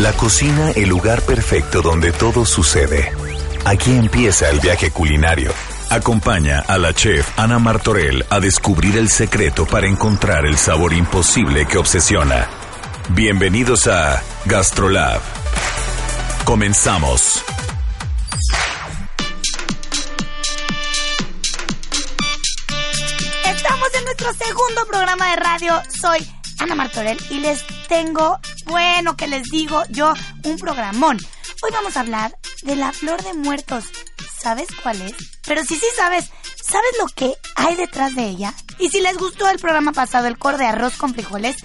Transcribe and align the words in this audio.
La 0.00 0.12
cocina, 0.12 0.72
el 0.72 0.88
lugar 0.88 1.22
perfecto 1.22 1.80
donde 1.80 2.10
todo 2.10 2.44
sucede. 2.44 3.12
Aquí 3.64 3.92
empieza 3.92 4.50
el 4.50 4.58
viaje 4.58 4.90
culinario. 4.90 5.52
Acompaña 5.88 6.60
a 6.66 6.78
la 6.78 6.92
chef 6.92 7.38
Ana 7.38 7.60
Martorell 7.60 8.26
a 8.28 8.40
descubrir 8.40 8.96
el 8.98 9.08
secreto 9.08 9.66
para 9.66 9.86
encontrar 9.86 10.46
el 10.46 10.56
sabor 10.56 10.92
imposible 10.94 11.66
que 11.66 11.78
obsesiona. 11.78 12.48
Bienvenidos 13.10 13.86
a 13.86 14.20
Gastrolab. 14.46 15.20
Comenzamos. 16.44 17.44
Estamos 23.46 23.88
en 23.94 24.04
nuestro 24.04 24.32
segundo 24.34 24.86
programa 24.86 25.30
de 25.30 25.36
radio. 25.36 25.82
Soy 25.88 26.28
Ana 26.58 26.74
Martorell 26.74 27.18
y 27.30 27.38
les 27.38 27.64
tengo, 27.88 28.40
bueno, 28.64 29.16
que 29.16 29.26
les 29.26 29.44
digo 29.44 29.82
yo, 29.90 30.14
un 30.44 30.58
programón. 30.58 31.18
Hoy 31.62 31.70
vamos 31.72 31.96
a 31.96 32.00
hablar 32.00 32.36
de 32.62 32.76
la 32.76 32.92
flor 32.92 33.22
de 33.22 33.34
muertos. 33.34 33.84
¿Sabes 34.40 34.68
cuál 34.82 35.00
es? 35.02 35.14
Pero 35.46 35.62
si 35.64 35.76
sí 35.76 35.86
sabes, 35.96 36.30
¿sabes 36.62 36.90
lo 36.98 37.06
que 37.06 37.34
hay 37.56 37.76
detrás 37.76 38.14
de 38.14 38.28
ella? 38.28 38.54
Y 38.78 38.88
si 38.88 39.00
les 39.00 39.16
gustó 39.16 39.48
el 39.48 39.58
programa 39.58 39.92
pasado, 39.92 40.26
el 40.26 40.38
cor 40.38 40.58
de 40.58 40.66
arroz 40.66 40.96
con 40.96 41.14
frijoles, 41.14 41.56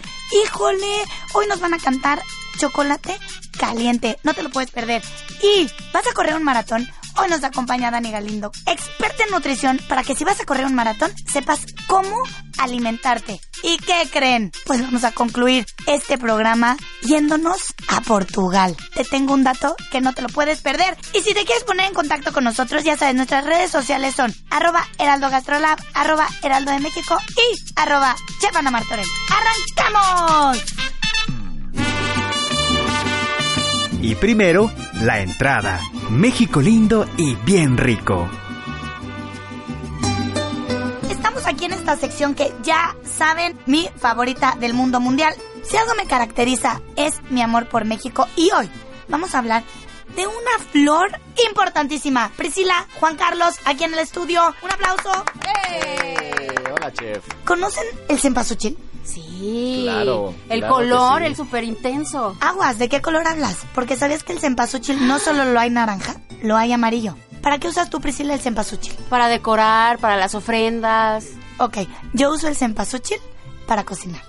híjole, 0.43 1.03
hoy 1.33 1.47
nos 1.47 1.59
van 1.59 1.73
a 1.73 1.79
cantar 1.79 2.21
chocolate 2.57 3.17
caliente. 3.57 4.17
No 4.23 4.33
te 4.33 4.43
lo 4.43 4.49
puedes 4.49 4.71
perder. 4.71 5.03
Y 5.41 5.69
vas 5.93 6.07
a 6.07 6.13
correr 6.13 6.35
un 6.35 6.43
maratón. 6.43 6.89
Hoy 7.17 7.29
nos 7.29 7.43
acompaña 7.43 7.91
Dani 7.91 8.11
Galindo, 8.11 8.51
experta 8.65 9.23
en 9.23 9.31
nutrición, 9.31 9.79
para 9.87 10.03
que 10.03 10.15
si 10.15 10.23
vas 10.23 10.39
a 10.39 10.45
correr 10.45 10.65
un 10.65 10.75
maratón 10.75 11.11
sepas 11.31 11.65
cómo 11.87 12.23
alimentarte. 12.57 13.39
¿Y 13.63 13.77
qué 13.77 14.07
creen? 14.11 14.51
Pues 14.65 14.81
vamos 14.81 15.03
a 15.03 15.11
concluir 15.11 15.65
este 15.87 16.17
programa 16.17 16.77
yéndonos 17.03 17.59
a 17.87 18.01
Portugal. 18.01 18.75
Te 18.93 19.03
tengo 19.03 19.33
un 19.33 19.43
dato 19.43 19.75
que 19.91 20.01
no 20.01 20.13
te 20.13 20.21
lo 20.21 20.29
puedes 20.29 20.61
perder. 20.61 20.97
Y 21.13 21.21
si 21.21 21.33
te 21.33 21.45
quieres 21.45 21.63
poner 21.63 21.87
en 21.87 21.93
contacto 21.93 22.31
con 22.31 22.43
nosotros, 22.43 22.83
ya 22.83 22.97
sabes, 22.97 23.15
nuestras 23.15 23.45
redes 23.45 23.71
sociales 23.71 24.15
son 24.15 24.33
arroba 24.49 24.87
heraldo 24.97 25.29
gastrolab, 25.29 25.79
arroba 25.93 26.27
heraldo 26.43 26.71
de 26.71 26.79
México 26.79 27.17
y 27.31 27.71
arroba 27.75 28.15
chef 28.41 28.55
Ana 28.55 28.71
Martorell. 28.71 29.07
¡Arrancamos! 29.29 30.63
Y 34.01 34.15
primero, 34.15 34.71
la 35.01 35.19
entrada. 35.19 35.79
México 36.09 36.61
lindo 36.61 37.07
y 37.17 37.35
bien 37.35 37.77
rico. 37.77 38.29
Estamos 41.09 41.45
aquí 41.45 41.65
en 41.65 41.73
esta 41.73 41.95
sección 41.95 42.35
que 42.35 42.53
ya 42.63 42.95
saben, 43.03 43.57
mi 43.65 43.89
favorita 43.97 44.55
del 44.59 44.73
mundo 44.73 44.99
mundial. 44.99 45.33
Si 45.63 45.77
algo 45.77 45.93
me 45.95 46.05
caracteriza 46.05 46.81
es 46.95 47.21
mi 47.29 47.41
amor 47.41 47.67
por 47.67 47.85
México 47.85 48.27
y 48.35 48.51
hoy 48.51 48.69
vamos 49.07 49.35
a 49.35 49.39
hablar 49.39 49.63
de 50.15 50.27
una 50.27 50.65
flor 50.71 51.11
importantísima. 51.47 52.31
Priscila, 52.35 52.87
Juan 52.99 53.15
Carlos, 53.15 53.55
aquí 53.65 53.83
en 53.83 53.93
el 53.93 53.99
estudio. 53.99 54.41
Un 54.61 54.71
aplauso. 54.71 55.23
Hola, 56.73 56.91
chef. 56.93 57.23
¿Conocen 57.45 57.85
el 58.07 58.19
cempasúchil? 58.19 58.77
Sí. 59.13 59.81
Claro, 59.83 60.33
El 60.49 60.59
claro 60.59 60.75
color, 60.75 61.19
sí. 61.19 61.25
el 61.25 61.35
súper 61.35 61.63
intenso. 61.63 62.35
Aguas, 62.41 62.77
¿de 62.77 62.89
qué 62.89 63.01
color 63.01 63.27
hablas? 63.27 63.57
Porque 63.73 63.95
sabías 63.95 64.23
que 64.23 64.33
el 64.33 64.39
cempasúchil 64.39 65.07
no 65.07 65.19
solo 65.19 65.45
lo 65.45 65.59
hay 65.59 65.69
naranja, 65.69 66.15
lo 66.41 66.57
hay 66.57 66.71
amarillo. 66.73 67.15
¿Para 67.41 67.57
qué 67.57 67.67
usas 67.67 67.89
tú, 67.89 68.01
Priscila, 68.01 68.33
el 68.33 68.41
cempasúchil? 68.41 68.93
Para 69.09 69.27
decorar, 69.27 69.97
para 69.99 70.17
las 70.17 70.35
ofrendas. 70.35 71.27
Ok, 71.57 71.77
yo 72.13 72.31
uso 72.31 72.47
el 72.47 72.55
cempasúchil 72.55 73.17
para 73.65 73.83
cocinar. 73.83 74.21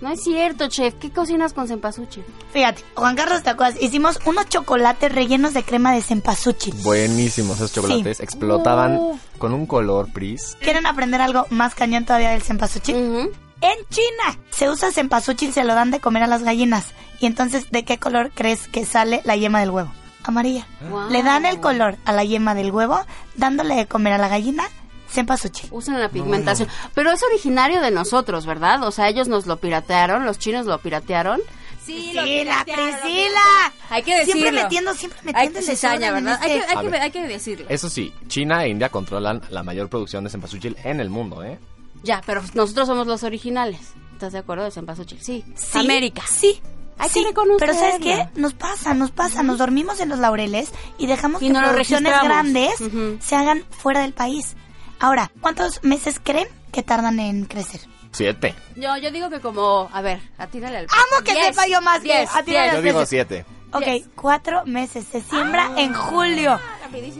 No 0.00 0.10
es 0.10 0.22
cierto, 0.22 0.68
chef. 0.68 0.94
¿Qué 0.94 1.10
cocinas 1.10 1.52
con 1.52 1.66
cempasúchil? 1.66 2.24
Fíjate, 2.52 2.84
Juan 2.94 3.16
Carlos, 3.16 3.42
¿te 3.42 3.50
acuerdas? 3.50 3.82
Hicimos 3.82 4.20
unos 4.26 4.48
chocolates 4.48 5.10
rellenos 5.12 5.54
de 5.54 5.64
crema 5.64 5.92
de 5.92 6.02
cempasúchil. 6.02 6.72
Buenísimos 6.82 7.56
esos 7.56 7.72
chocolates. 7.72 8.20
Explotaban 8.20 9.20
con 9.38 9.52
un 9.52 9.66
color 9.66 10.12
pris. 10.12 10.56
¿Quieren 10.60 10.86
aprender 10.86 11.20
algo 11.20 11.46
más 11.50 11.74
cañón 11.74 12.04
todavía 12.04 12.30
del 12.30 12.42
cempasúchil? 12.42 13.30
En 13.60 13.76
China 13.90 14.38
se 14.50 14.68
usa 14.70 14.92
cempasúchil, 14.92 15.52
se 15.52 15.64
lo 15.64 15.74
dan 15.74 15.90
de 15.90 16.00
comer 16.00 16.22
a 16.22 16.26
las 16.26 16.42
gallinas. 16.42 16.86
Y 17.20 17.26
entonces, 17.26 17.70
¿de 17.70 17.84
qué 17.84 17.98
color 17.98 18.30
crees 18.34 18.68
que 18.68 18.84
sale 18.84 19.20
la 19.24 19.36
yema 19.36 19.60
del 19.60 19.70
huevo? 19.70 19.92
Amarilla. 20.22 20.66
Wow. 20.90 21.10
Le 21.10 21.22
dan 21.22 21.46
el 21.46 21.58
color 21.60 21.96
a 22.04 22.12
la 22.12 22.22
yema 22.24 22.54
del 22.54 22.70
huevo, 22.70 23.00
dándole 23.34 23.74
de 23.74 23.86
comer 23.86 24.12
a 24.12 24.18
la 24.18 24.28
gallina 24.28 24.64
cempasúchil. 25.10 25.68
Usan 25.72 25.98
la 25.98 26.08
pigmentación. 26.10 26.68
Pero 26.94 27.10
es 27.10 27.22
originario 27.22 27.80
de 27.80 27.90
nosotros, 27.90 28.44
¿verdad? 28.46 28.82
O 28.84 28.90
sea, 28.90 29.08
ellos 29.08 29.26
nos 29.26 29.46
lo 29.46 29.56
piratearon, 29.56 30.24
los 30.26 30.38
chinos 30.38 30.66
lo 30.66 30.78
piratearon. 30.78 31.40
Sí, 31.84 32.10
Sí, 32.12 32.44
la. 32.44 32.64
Priscila. 32.64 33.72
Hay 33.88 34.02
que 34.02 34.18
decirlo. 34.18 34.42
Siempre 34.42 34.62
metiendo, 34.62 34.94
siempre 34.94 35.18
Hay 35.34 35.46
metiendo 35.48 35.62
cizaña, 35.62 36.08
en 36.08 36.14
¿verdad? 36.14 36.38
Hay 36.42 36.50
que, 36.50 36.56
este- 36.58 36.70
hay, 36.76 36.84
que, 36.84 36.88
ver. 36.90 37.00
hay 37.00 37.10
que 37.10 37.22
decirlo. 37.26 37.66
Eso 37.70 37.88
sí, 37.88 38.12
China 38.26 38.64
e 38.64 38.68
India 38.68 38.90
controlan 38.90 39.40
la 39.48 39.62
mayor 39.62 39.88
producción 39.88 40.22
de 40.24 40.30
cempasúchil 40.30 40.76
en 40.84 41.00
el 41.00 41.08
mundo, 41.08 41.42
¿eh? 41.42 41.58
Ya, 42.02 42.22
pero 42.26 42.42
nosotros 42.54 42.86
somos 42.88 43.06
los 43.06 43.22
originales. 43.22 43.80
¿Estás 44.12 44.32
de 44.32 44.38
acuerdo 44.40 44.64
de 44.64 44.70
cempasúchil? 44.70 45.20
Sí. 45.22 45.44
Sí, 45.54 45.78
América. 45.78 46.22
Sí. 46.28 46.60
Hay 46.98 47.08
que 47.08 47.20
sí, 47.20 47.24
reconocerlo. 47.24 47.58
Pero 47.58 47.74
¿sabes 47.74 47.98
qué? 48.00 48.28
Nos 48.40 48.54
pasa, 48.54 48.92
nos 48.94 49.12
pasa. 49.12 49.42
Nos 49.44 49.58
dormimos 49.58 50.00
en 50.00 50.08
los 50.08 50.18
laureles 50.18 50.72
y 50.98 51.06
dejamos 51.06 51.40
Y 51.42 51.46
que 51.46 51.52
no 51.52 51.60
producciones 51.62 52.12
grandes 52.22 52.80
Ujú. 52.80 53.18
se 53.20 53.36
hagan 53.36 53.64
fuera 53.70 54.00
del 54.00 54.12
país. 54.14 54.56
Ahora, 54.98 55.30
¿cuántos 55.40 55.84
meses 55.84 56.20
creen 56.20 56.48
que 56.72 56.82
tardan 56.82 57.20
en 57.20 57.44
crecer? 57.44 57.80
Siete. 58.10 58.54
Yo, 58.74 58.96
yo 58.96 59.12
digo 59.12 59.30
que 59.30 59.38
como, 59.40 59.88
a 59.92 60.00
ver, 60.00 60.20
atírale 60.38 60.78
al... 60.78 60.86
Amo 60.86 61.24
que 61.24 61.32
Diez, 61.34 61.46
sepa 61.54 61.68
yo 61.68 61.80
más 61.82 61.98
que 61.98 62.04
diez, 62.04 62.30
a 62.34 62.42
ti 62.42 62.50
no 62.52 62.60
diez. 62.62 62.74
Yo 62.74 62.82
digo 62.82 63.06
siete. 63.06 63.44
Ok, 63.72 63.84
Yes. 63.84 64.08
cuatro 64.16 64.64
meses. 64.64 65.04
Se 65.12 65.20
siembra 65.20 65.70
en 65.76 65.92
julio. 65.94 66.58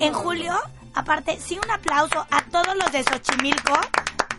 En 0.01 0.13
julio, 0.13 0.55
aparte, 0.95 1.39
sí, 1.41 1.57
un 1.63 1.71
aplauso 1.71 2.27
a 2.31 2.43
todos 2.51 2.75
los 2.77 2.91
de 2.91 3.05
Xochimilco. 3.05 3.75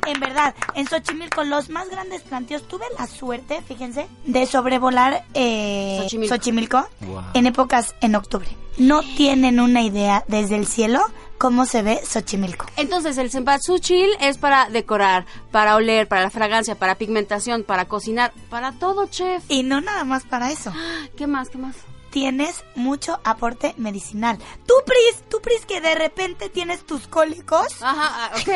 En 0.09 0.19
verdad, 0.19 0.55
en 0.73 0.87
Xochimilco, 0.87 1.43
los 1.43 1.69
más 1.69 1.87
grandes 1.89 2.21
planteos, 2.23 2.67
tuve 2.67 2.85
la 2.97 3.05
suerte, 3.05 3.61
fíjense, 3.67 4.07
de 4.25 4.45
sobrevolar 4.47 5.23
eh, 5.35 5.99
Xochimilco. 6.01 6.35
Xochimilco, 6.35 6.87
Wow. 7.01 7.21
en 7.35 7.45
épocas 7.45 7.95
en 8.01 8.15
octubre. 8.15 8.47
No 8.77 9.01
tienen 9.01 9.59
una 9.59 9.81
idea 9.83 10.23
desde 10.27 10.55
el 10.55 10.65
cielo 10.65 11.01
cómo 11.37 11.65
se 11.65 11.83
ve 11.83 12.01
Xochimilco. 12.03 12.65
Entonces, 12.77 13.17
el 13.17 13.29
cempasúchil 13.29 14.09
es 14.19 14.37
para 14.37 14.69
decorar, 14.69 15.25
para 15.51 15.75
oler, 15.75 16.07
para 16.07 16.23
la 16.23 16.29
fragancia, 16.29 16.75
para 16.75 16.95
pigmentación, 16.95 17.63
para 17.63 17.85
cocinar, 17.85 18.33
para 18.49 18.71
todo, 18.73 19.05
chef. 19.07 19.43
Y 19.47 19.63
no 19.63 19.79
nada 19.79 20.03
más 20.05 20.23
para 20.25 20.51
eso. 20.51 20.73
¿Qué 21.17 21.27
más? 21.27 21.49
¿Qué 21.49 21.57
más? 21.59 21.75
Tienes 22.11 22.63
mucho 22.75 23.19
aporte 23.23 23.73
medicinal. 23.77 24.37
Tú, 24.65 24.73
Pris, 24.85 25.23
tú, 25.29 25.39
Pris, 25.41 25.65
que 25.65 25.79
de 25.81 25.93
repente 25.95 26.49
tienes 26.49 26.85
tus 26.85 27.07
cólicos. 27.07 27.67
Ajá, 27.81 28.31
ah, 28.31 28.31
ok. 28.35 28.49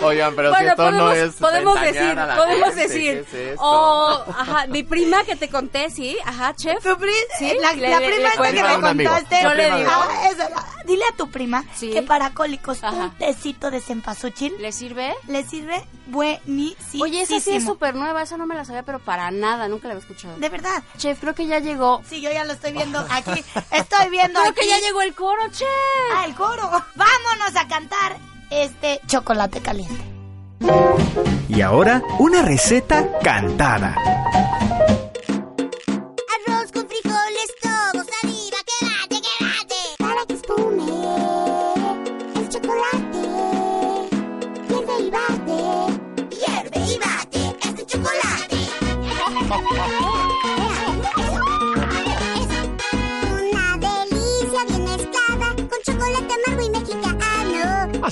Oigan, 0.02 0.34
pero 0.34 0.48
si 0.50 0.54
bueno, 0.54 0.70
esto 0.70 0.76
podemos, 0.82 1.02
no 1.04 1.12
es 1.12 1.34
podemos 1.36 1.80
decir, 1.80 2.18
a 2.18 2.26
la 2.26 2.36
podemos 2.36 2.68
gente, 2.74 2.80
decir. 2.88 3.12
¿qué 3.12 3.20
es 3.20 3.34
esto? 3.52 3.62
O, 3.62 4.24
ajá, 4.30 4.66
mi 4.68 4.82
prima 4.82 5.24
que 5.24 5.36
te 5.36 5.48
conté, 5.48 5.90
sí, 5.90 6.16
ajá, 6.24 6.54
chef. 6.54 6.82
Tu 6.82 6.96
pri- 6.96 7.12
Sí, 7.38 7.52
la, 7.60 7.72
le- 7.74 7.90
la 7.90 8.00
le- 8.00 8.08
prima 8.08 8.28
esta 8.30 8.42
que 8.52 8.62
me 8.94 9.04
contaste. 9.04 9.42
Yo 9.42 9.54
le 9.54 9.64
digo. 9.76 9.90
Ah, 9.92 10.28
esa, 10.30 10.48
la- 10.50 10.64
dile 10.84 11.04
a 11.12 11.16
tu 11.16 11.30
prima 11.30 11.64
Sí. 11.74 11.90
que 11.90 12.02
para 12.02 12.30
cólicos 12.32 12.82
Ajá. 12.82 12.94
un 12.96 13.10
tecito 13.18 13.70
de 13.70 13.80
cempasúchil 13.80 14.54
¿Le 14.58 14.72
sirve? 14.72 15.14
le 15.26 15.44
sirve 15.44 15.84
buenísimo. 16.06 17.04
Oye, 17.04 17.20
esa 17.22 17.38
sí 17.40 17.54
es 17.54 17.64
súper 17.64 17.94
nueva, 17.94 18.22
esa 18.22 18.36
no 18.38 18.46
me 18.46 18.54
la 18.54 18.64
sabía, 18.64 18.82
pero 18.82 18.98
para 18.98 19.30
nada, 19.30 19.68
nunca 19.68 19.88
la 19.88 19.94
había 19.94 20.02
escuchado. 20.02 20.36
De 20.38 20.48
verdad. 20.48 20.82
Chef, 20.96 21.17
creo 21.18 21.34
que 21.34 21.46
ya 21.46 21.58
llegó. 21.58 22.02
Sí, 22.08 22.20
yo 22.20 22.30
ya 22.30 22.44
lo 22.44 22.52
estoy 22.54 22.72
viendo 22.72 22.98
aquí. 23.10 23.44
Estoy 23.70 24.10
viendo 24.10 24.40
Creo 24.40 24.50
aquí. 24.52 24.60
que 24.60 24.68
ya 24.68 24.78
llegó 24.80 25.02
el 25.02 25.14
coro, 25.14 25.42
chef. 25.50 25.68
Ah, 26.14 26.24
el 26.26 26.34
coro. 26.34 26.70
Vámonos 26.94 27.56
a 27.56 27.68
cantar 27.68 28.16
este 28.50 29.00
chocolate 29.06 29.60
caliente. 29.60 30.04
Y 31.48 31.60
ahora, 31.60 32.02
una 32.18 32.42
receta 32.42 33.06
cantada. 33.22 33.94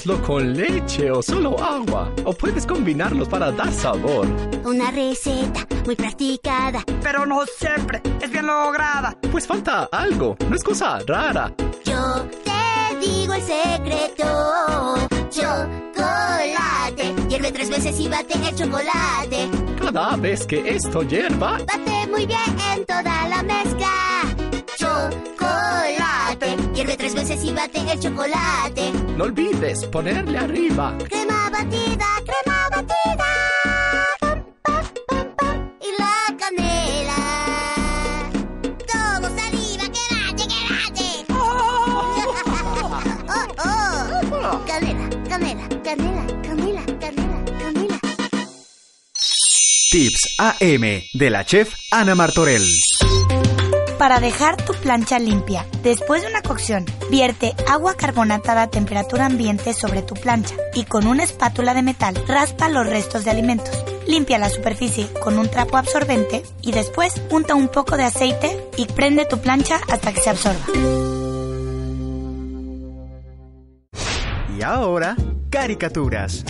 Hazlo 0.06 0.22
con 0.22 0.54
leche 0.54 1.10
o 1.10 1.20
solo 1.20 1.56
agua. 1.62 2.12
O 2.24 2.32
puedes 2.32 2.64
combinarlos 2.66 3.28
para 3.28 3.50
dar 3.50 3.72
sabor. 3.72 4.26
Una 4.64 4.90
receta 4.90 5.66
muy 5.84 5.96
practicada. 5.96 6.84
Pero 7.02 7.26
no 7.26 7.44
siempre 7.46 8.00
es 8.20 8.30
bien 8.30 8.46
lograda. 8.46 9.16
Pues 9.32 9.46
falta 9.46 9.88
algo, 9.90 10.36
no 10.48 10.54
es 10.54 10.62
cosa 10.62 11.00
rara. 11.06 11.52
Yo 11.84 12.26
te 12.44 13.06
digo 13.06 13.34
el 13.34 13.42
secreto. 13.42 14.94
Chocolate. 15.30 17.14
Hierve 17.28 17.52
tres 17.52 17.70
veces 17.70 17.98
y 17.98 18.08
bate 18.08 18.34
el 18.34 18.54
chocolate. 18.54 19.48
Cada 19.80 20.16
vez 20.16 20.46
que 20.46 20.68
esto 20.68 21.02
hierva, 21.02 21.58
Bate 21.58 22.06
muy 22.08 22.26
bien 22.26 22.56
en 22.74 22.84
toda 22.84 23.28
la 23.28 23.42
mezcla. 23.42 23.92
Chocolate. 24.76 25.35
Hierve 26.76 26.94
tres 26.98 27.14
veces 27.14 27.42
y 27.42 27.52
bate 27.54 27.78
el 27.90 27.98
chocolate. 27.98 28.92
no 29.16 29.24
olvides 29.24 29.86
ponerle 29.86 30.36
arriba. 30.36 30.94
Crema 31.08 31.48
batida, 31.48 32.06
crema 32.26 32.68
batida. 32.70 33.28
Pam, 34.20 34.44
pam, 34.62 34.84
pam, 35.08 35.36
pam. 35.38 35.70
Y 35.80 35.90
la 35.98 36.36
canela. 36.36 37.16
Todo 38.92 39.26
saliva, 39.38 39.84
quédate, 39.96 40.44
quédate. 40.52 41.08
Oh, 43.28 43.46
oh. 44.44 44.64
Canela, 44.66 45.08
canela, 45.28 45.66
canela, 45.82 46.26
canela, 46.42 46.84
canela, 47.00 47.44
canela. 47.58 48.00
Tips 49.90 50.34
AM 50.38 51.02
de 51.14 51.30
la 51.30 51.42
chef 51.46 51.72
Ana 51.90 52.14
Martorell. 52.14 52.66
Para 53.98 54.20
dejar 54.20 54.56
tu 54.56 54.74
plancha 54.74 55.18
limpia, 55.18 55.64
después 55.82 56.20
de 56.20 56.28
una 56.28 56.42
cocción, 56.42 56.84
vierte 57.10 57.54
agua 57.66 57.94
carbonatada 57.94 58.62
a 58.62 58.70
temperatura 58.70 59.24
ambiente 59.24 59.72
sobre 59.72 60.02
tu 60.02 60.14
plancha 60.14 60.54
y 60.74 60.84
con 60.84 61.06
una 61.06 61.24
espátula 61.24 61.72
de 61.72 61.82
metal 61.82 62.14
raspa 62.28 62.68
los 62.68 62.86
restos 62.86 63.24
de 63.24 63.30
alimentos. 63.30 63.84
Limpia 64.06 64.38
la 64.38 64.50
superficie 64.50 65.08
con 65.22 65.38
un 65.38 65.48
trapo 65.48 65.78
absorbente 65.78 66.42
y 66.60 66.72
después 66.72 67.14
unta 67.30 67.54
un 67.54 67.68
poco 67.68 67.96
de 67.96 68.04
aceite 68.04 68.68
y 68.76 68.84
prende 68.84 69.24
tu 69.24 69.38
plancha 69.38 69.80
hasta 69.90 70.12
que 70.12 70.20
se 70.20 70.30
absorba. 70.30 70.66
Y 74.58 74.62
ahora, 74.62 75.16
caricaturas. 75.48 76.44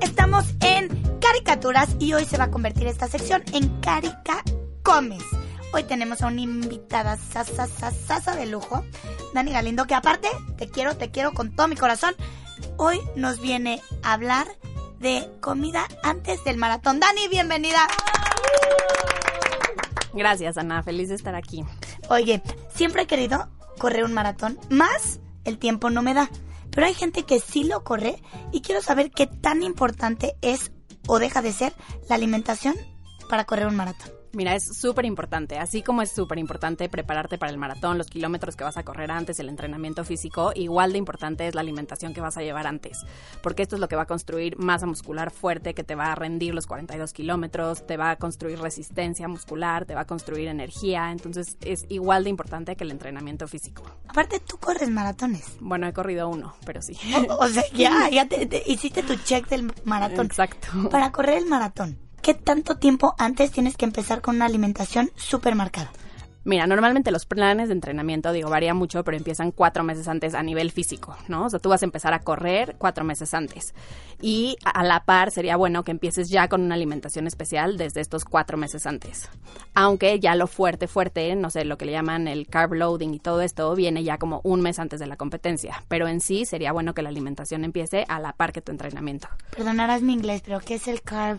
Estamos 0.00 0.46
en 0.60 0.88
caricaturas 1.20 1.96
y 1.98 2.14
hoy 2.14 2.24
se 2.24 2.38
va 2.38 2.44
a 2.44 2.50
convertir 2.50 2.86
esta 2.86 3.08
sección 3.08 3.42
en 3.52 3.68
Carica 3.80 4.42
Comes. 4.82 5.39
Hoy 5.72 5.84
tenemos 5.84 6.20
a 6.22 6.26
una 6.26 6.40
invitada 6.40 7.16
sasa, 7.16 7.68
sasa, 7.68 7.92
sasa 7.92 8.34
de 8.34 8.46
lujo, 8.46 8.84
Dani 9.34 9.52
Galindo, 9.52 9.86
que 9.86 9.94
aparte 9.94 10.28
te 10.58 10.68
quiero, 10.68 10.96
te 10.96 11.10
quiero 11.10 11.32
con 11.32 11.54
todo 11.54 11.68
mi 11.68 11.76
corazón. 11.76 12.14
Hoy 12.76 13.00
nos 13.14 13.40
viene 13.40 13.80
a 14.02 14.14
hablar 14.14 14.48
de 14.98 15.30
comida 15.40 15.86
antes 16.02 16.42
del 16.42 16.56
maratón. 16.56 16.98
Dani, 16.98 17.28
bienvenida. 17.28 17.86
Gracias, 20.12 20.58
Ana. 20.58 20.82
Feliz 20.82 21.08
de 21.08 21.14
estar 21.14 21.36
aquí. 21.36 21.64
Oye, 22.08 22.42
siempre 22.74 23.02
he 23.02 23.06
querido 23.06 23.48
correr 23.78 24.04
un 24.04 24.12
maratón, 24.12 24.58
más 24.70 25.20
el 25.44 25.58
tiempo 25.58 25.88
no 25.88 26.02
me 26.02 26.14
da. 26.14 26.28
Pero 26.72 26.86
hay 26.86 26.94
gente 26.94 27.22
que 27.24 27.38
sí 27.40 27.64
lo 27.64 27.84
corre 27.84 28.22
y 28.52 28.60
quiero 28.60 28.82
saber 28.82 29.10
qué 29.10 29.26
tan 29.26 29.62
importante 29.62 30.36
es 30.42 30.72
o 31.06 31.18
deja 31.18 31.42
de 31.42 31.52
ser 31.52 31.72
la 32.08 32.16
alimentación 32.16 32.74
para 33.28 33.44
correr 33.44 33.66
un 33.66 33.76
maratón. 33.76 34.19
Mira, 34.32 34.54
es 34.54 34.64
súper 34.78 35.06
importante. 35.06 35.58
Así 35.58 35.82
como 35.82 36.02
es 36.02 36.12
súper 36.12 36.38
importante 36.38 36.88
prepararte 36.88 37.36
para 37.36 37.50
el 37.50 37.58
maratón, 37.58 37.98
los 37.98 38.06
kilómetros 38.06 38.54
que 38.54 38.62
vas 38.64 38.76
a 38.76 38.84
correr 38.84 39.10
antes, 39.10 39.40
el 39.40 39.48
entrenamiento 39.48 40.04
físico, 40.04 40.52
igual 40.54 40.92
de 40.92 40.98
importante 40.98 41.48
es 41.48 41.54
la 41.56 41.62
alimentación 41.62 42.14
que 42.14 42.20
vas 42.20 42.36
a 42.36 42.42
llevar 42.42 42.66
antes. 42.68 42.98
Porque 43.42 43.62
esto 43.62 43.74
es 43.74 43.80
lo 43.80 43.88
que 43.88 43.96
va 43.96 44.02
a 44.02 44.06
construir 44.06 44.56
masa 44.56 44.86
muscular 44.86 45.30
fuerte, 45.32 45.74
que 45.74 45.82
te 45.82 45.96
va 45.96 46.12
a 46.12 46.14
rendir 46.14 46.54
los 46.54 46.66
42 46.68 47.12
kilómetros, 47.12 47.86
te 47.86 47.96
va 47.96 48.10
a 48.12 48.16
construir 48.16 48.60
resistencia 48.60 49.26
muscular, 49.26 49.84
te 49.84 49.94
va 49.96 50.02
a 50.02 50.06
construir 50.06 50.46
energía. 50.48 51.10
Entonces 51.10 51.56
es 51.62 51.84
igual 51.88 52.22
de 52.24 52.30
importante 52.30 52.76
que 52.76 52.84
el 52.84 52.92
entrenamiento 52.92 53.48
físico. 53.48 53.82
Aparte, 54.06 54.38
tú 54.40 54.58
corres 54.58 54.90
maratones. 54.90 55.56
Bueno, 55.60 55.88
he 55.88 55.92
corrido 55.92 56.28
uno, 56.28 56.54
pero 56.64 56.82
sí. 56.82 56.96
O, 57.28 57.34
o 57.44 57.48
sea, 57.48 57.64
ya, 57.74 58.08
ya 58.12 58.28
te, 58.28 58.46
te- 58.46 58.62
hiciste 58.66 59.02
tu 59.02 59.16
check 59.16 59.48
del 59.48 59.72
maratón. 59.84 60.26
Exacto. 60.26 60.68
Para 60.90 61.10
correr 61.10 61.38
el 61.38 61.46
maratón, 61.46 61.98
¿qué 62.22 62.34
tanto 62.34 62.76
tiempo 62.76 63.14
antes 63.18 63.50
tienes 63.50 63.76
que 63.76 63.84
empezar 63.84 64.20
con 64.20 64.36
una 64.36 64.46
alimentación 64.46 65.10
súper 65.16 65.54
marcada? 65.54 65.90
Mira, 66.42 66.66
normalmente 66.66 67.10
los 67.10 67.26
planes 67.26 67.68
de 67.68 67.74
entrenamiento, 67.74 68.32
digo, 68.32 68.48
varía 68.48 68.72
mucho, 68.72 69.04
pero 69.04 69.14
empiezan 69.14 69.52
cuatro 69.52 69.84
meses 69.84 70.08
antes 70.08 70.34
a 70.34 70.42
nivel 70.42 70.70
físico, 70.70 71.14
¿no? 71.28 71.44
O 71.44 71.50
sea, 71.50 71.58
tú 71.60 71.68
vas 71.68 71.82
a 71.82 71.84
empezar 71.84 72.14
a 72.14 72.20
correr 72.20 72.76
cuatro 72.78 73.04
meses 73.04 73.34
antes. 73.34 73.74
Y 74.22 74.56
a 74.64 74.82
la 74.82 75.04
par 75.04 75.32
sería 75.32 75.56
bueno 75.56 75.84
que 75.84 75.90
empieces 75.90 76.30
ya 76.30 76.48
con 76.48 76.62
una 76.62 76.76
alimentación 76.76 77.26
especial 77.26 77.76
desde 77.76 78.00
estos 78.00 78.24
cuatro 78.24 78.56
meses 78.56 78.86
antes. 78.86 79.28
Aunque 79.74 80.18
ya 80.18 80.34
lo 80.34 80.46
fuerte, 80.46 80.88
fuerte, 80.88 81.36
no 81.36 81.50
sé, 81.50 81.66
lo 81.66 81.76
que 81.76 81.84
le 81.84 81.92
llaman 81.92 82.26
el 82.26 82.46
carb 82.46 82.72
loading 82.72 83.12
y 83.12 83.18
todo 83.18 83.42
esto, 83.42 83.74
viene 83.74 84.02
ya 84.02 84.16
como 84.16 84.40
un 84.42 84.62
mes 84.62 84.78
antes 84.78 84.98
de 84.98 85.06
la 85.06 85.16
competencia. 85.16 85.84
Pero 85.88 86.08
en 86.08 86.22
sí 86.22 86.46
sería 86.46 86.72
bueno 86.72 86.94
que 86.94 87.02
la 87.02 87.10
alimentación 87.10 87.64
empiece 87.64 88.06
a 88.08 88.18
la 88.18 88.32
par 88.32 88.52
que 88.52 88.62
tu 88.62 88.72
entrenamiento. 88.72 89.28
Perdonarás 89.54 90.00
mi 90.00 90.14
inglés, 90.14 90.40
pero 90.42 90.60
¿qué 90.60 90.76
es 90.76 90.88
el 90.88 91.02
carb? 91.02 91.38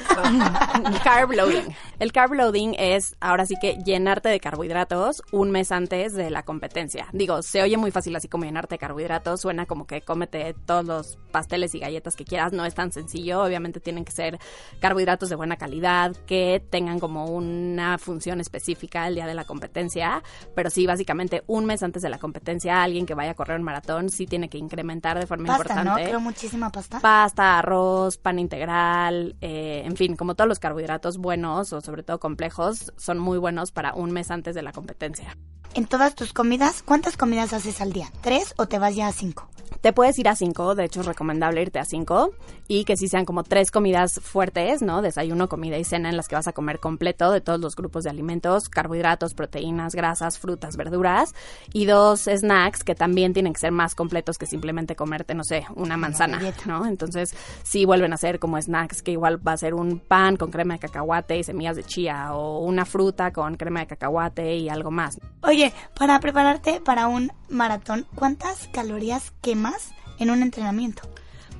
carb 1.03 1.31
loading. 1.31 1.75
El 1.99 2.11
carb 2.11 2.33
loading 2.33 2.75
es 2.77 3.15
ahora 3.19 3.45
sí 3.45 3.55
que 3.61 3.77
llenarte 3.83 4.29
de 4.29 4.39
carbohidratos 4.39 5.23
un 5.31 5.51
mes 5.51 5.71
antes 5.71 6.13
de 6.13 6.29
la 6.29 6.43
competencia. 6.43 7.07
Digo, 7.13 7.41
se 7.41 7.61
oye 7.61 7.77
muy 7.77 7.91
fácil 7.91 8.15
así 8.15 8.27
como 8.27 8.45
llenarte 8.45 8.75
de 8.75 8.79
carbohidratos, 8.79 9.41
suena 9.41 9.65
como 9.65 9.85
que 9.85 10.01
cómete 10.01 10.55
todos 10.65 10.85
los 10.85 11.17
pasteles 11.31 11.75
y 11.75 11.79
galletas 11.79 12.15
que 12.15 12.25
quieras, 12.25 12.53
no 12.53 12.65
es 12.65 12.73
tan 12.73 12.91
sencillo, 12.91 13.43
obviamente 13.43 13.79
tienen 13.79 14.05
que 14.05 14.11
ser 14.11 14.39
carbohidratos 14.79 15.29
de 15.29 15.35
buena 15.35 15.57
calidad, 15.57 16.15
que 16.25 16.63
tengan 16.69 16.99
como 16.99 17.25
una 17.25 17.97
función 17.97 18.41
específica 18.41 19.07
el 19.07 19.15
día 19.15 19.27
de 19.27 19.33
la 19.33 19.45
competencia, 19.45 20.23
pero 20.55 20.69
sí, 20.69 20.85
básicamente 20.85 21.43
un 21.47 21.65
mes 21.65 21.83
antes 21.83 22.01
de 22.01 22.09
la 22.09 22.17
competencia, 22.17 22.81
alguien 22.81 23.05
que 23.05 23.13
vaya 23.13 23.31
a 23.31 23.35
correr 23.35 23.57
un 23.57 23.63
maratón 23.63 24.09
sí 24.09 24.25
tiene 24.25 24.49
que 24.49 24.57
incrementar 24.57 25.19
de 25.19 25.27
forma 25.27 25.47
Pasta, 25.47 25.75
¿no? 25.75 25.81
importante 25.81 26.09
Creo 26.09 26.19
muchísima 26.19 26.71
pasta. 26.71 26.99
pasta, 26.99 27.59
arroz, 27.59 28.17
pan 28.17 28.39
integral, 28.39 29.35
eh, 29.41 29.83
en 29.85 29.95
fin, 30.01 30.15
como 30.15 30.33
todos 30.33 30.47
los 30.47 30.57
carbohidratos 30.57 31.19
buenos 31.19 31.73
o 31.73 31.81
sobre 31.81 32.01
todo 32.01 32.19
complejos, 32.19 32.91
son 32.97 33.19
muy 33.19 33.37
buenos 33.37 33.71
para 33.71 33.93
un 33.93 34.11
mes 34.11 34.31
antes 34.31 34.55
de 34.55 34.63
la 34.63 34.71
competencia. 34.71 35.37
En 35.75 35.85
todas 35.85 36.15
tus 36.15 36.33
comidas, 36.33 36.81
¿cuántas 36.81 37.15
comidas 37.15 37.53
haces 37.53 37.81
al 37.81 37.93
día? 37.93 38.07
¿Tres 38.21 38.55
o 38.57 38.65
te 38.65 38.79
vas 38.79 38.95
ya 38.95 39.07
a 39.07 39.11
cinco? 39.11 39.47
Te 39.81 39.93
puedes 39.93 40.19
ir 40.19 40.27
a 40.27 40.35
cinco, 40.35 40.75
de 40.75 40.85
hecho 40.85 40.99
es 40.99 41.05
recomendable 41.05 41.61
irte 41.61 41.79
a 41.79 41.85
cinco 41.85 42.31
y 42.67 42.83
que 42.83 42.97
sí 42.97 43.07
sean 43.07 43.25
como 43.25 43.43
tres 43.43 43.71
comidas 43.71 44.19
fuertes, 44.21 44.81
¿no? 44.81 45.01
Desayuno, 45.01 45.49
comida 45.49 45.77
y 45.77 45.83
cena 45.83 46.09
en 46.09 46.17
las 46.17 46.27
que 46.27 46.35
vas 46.35 46.47
a 46.47 46.53
comer 46.53 46.79
completo 46.79 47.31
de 47.31 47.41
todos 47.41 47.59
los 47.59 47.75
grupos 47.75 48.03
de 48.03 48.09
alimentos, 48.09 48.69
carbohidratos, 48.69 49.33
proteínas, 49.33 49.95
grasas, 49.95 50.37
frutas, 50.37 50.77
verduras 50.77 51.33
y 51.73 51.85
dos 51.85 52.25
snacks 52.25 52.83
que 52.83 52.93
también 52.93 53.33
tienen 53.33 53.53
que 53.53 53.59
ser 53.59 53.71
más 53.71 53.95
completos 53.95 54.37
que 54.37 54.45
simplemente 54.45 54.95
comerte, 54.95 55.33
no 55.33 55.43
sé, 55.43 55.65
una 55.75 55.97
manzana. 55.97 56.39
¿no? 56.65 56.85
Entonces 56.85 57.35
sí 57.63 57.85
vuelven 57.85 58.13
a 58.13 58.17
ser 58.17 58.39
como 58.39 58.61
snacks 58.61 59.01
que 59.01 59.11
igual 59.11 59.45
va 59.45 59.53
a 59.53 59.57
ser 59.57 59.73
un 59.73 59.90
pan 59.99 60.37
con 60.37 60.51
crema 60.51 60.75
de 60.75 60.79
cacahuate 60.79 61.37
y 61.37 61.43
semillas 61.43 61.75
de 61.75 61.83
chía 61.83 62.33
o 62.33 62.59
una 62.59 62.85
fruta 62.85 63.31
con 63.31 63.55
crema 63.55 63.81
de 63.81 63.87
cacahuate 63.87 64.55
y 64.55 64.69
algo 64.69 64.91
más. 64.91 65.19
Oye, 65.41 65.73
para 65.95 66.19
prepararte 66.19 66.81
para 66.81 67.07
un 67.07 67.31
maratón, 67.49 68.07
¿cuántas 68.15 68.67
calorías 68.69 69.31
quemas 69.41 69.91
en 70.19 70.29
un 70.29 70.41
entrenamiento? 70.41 71.03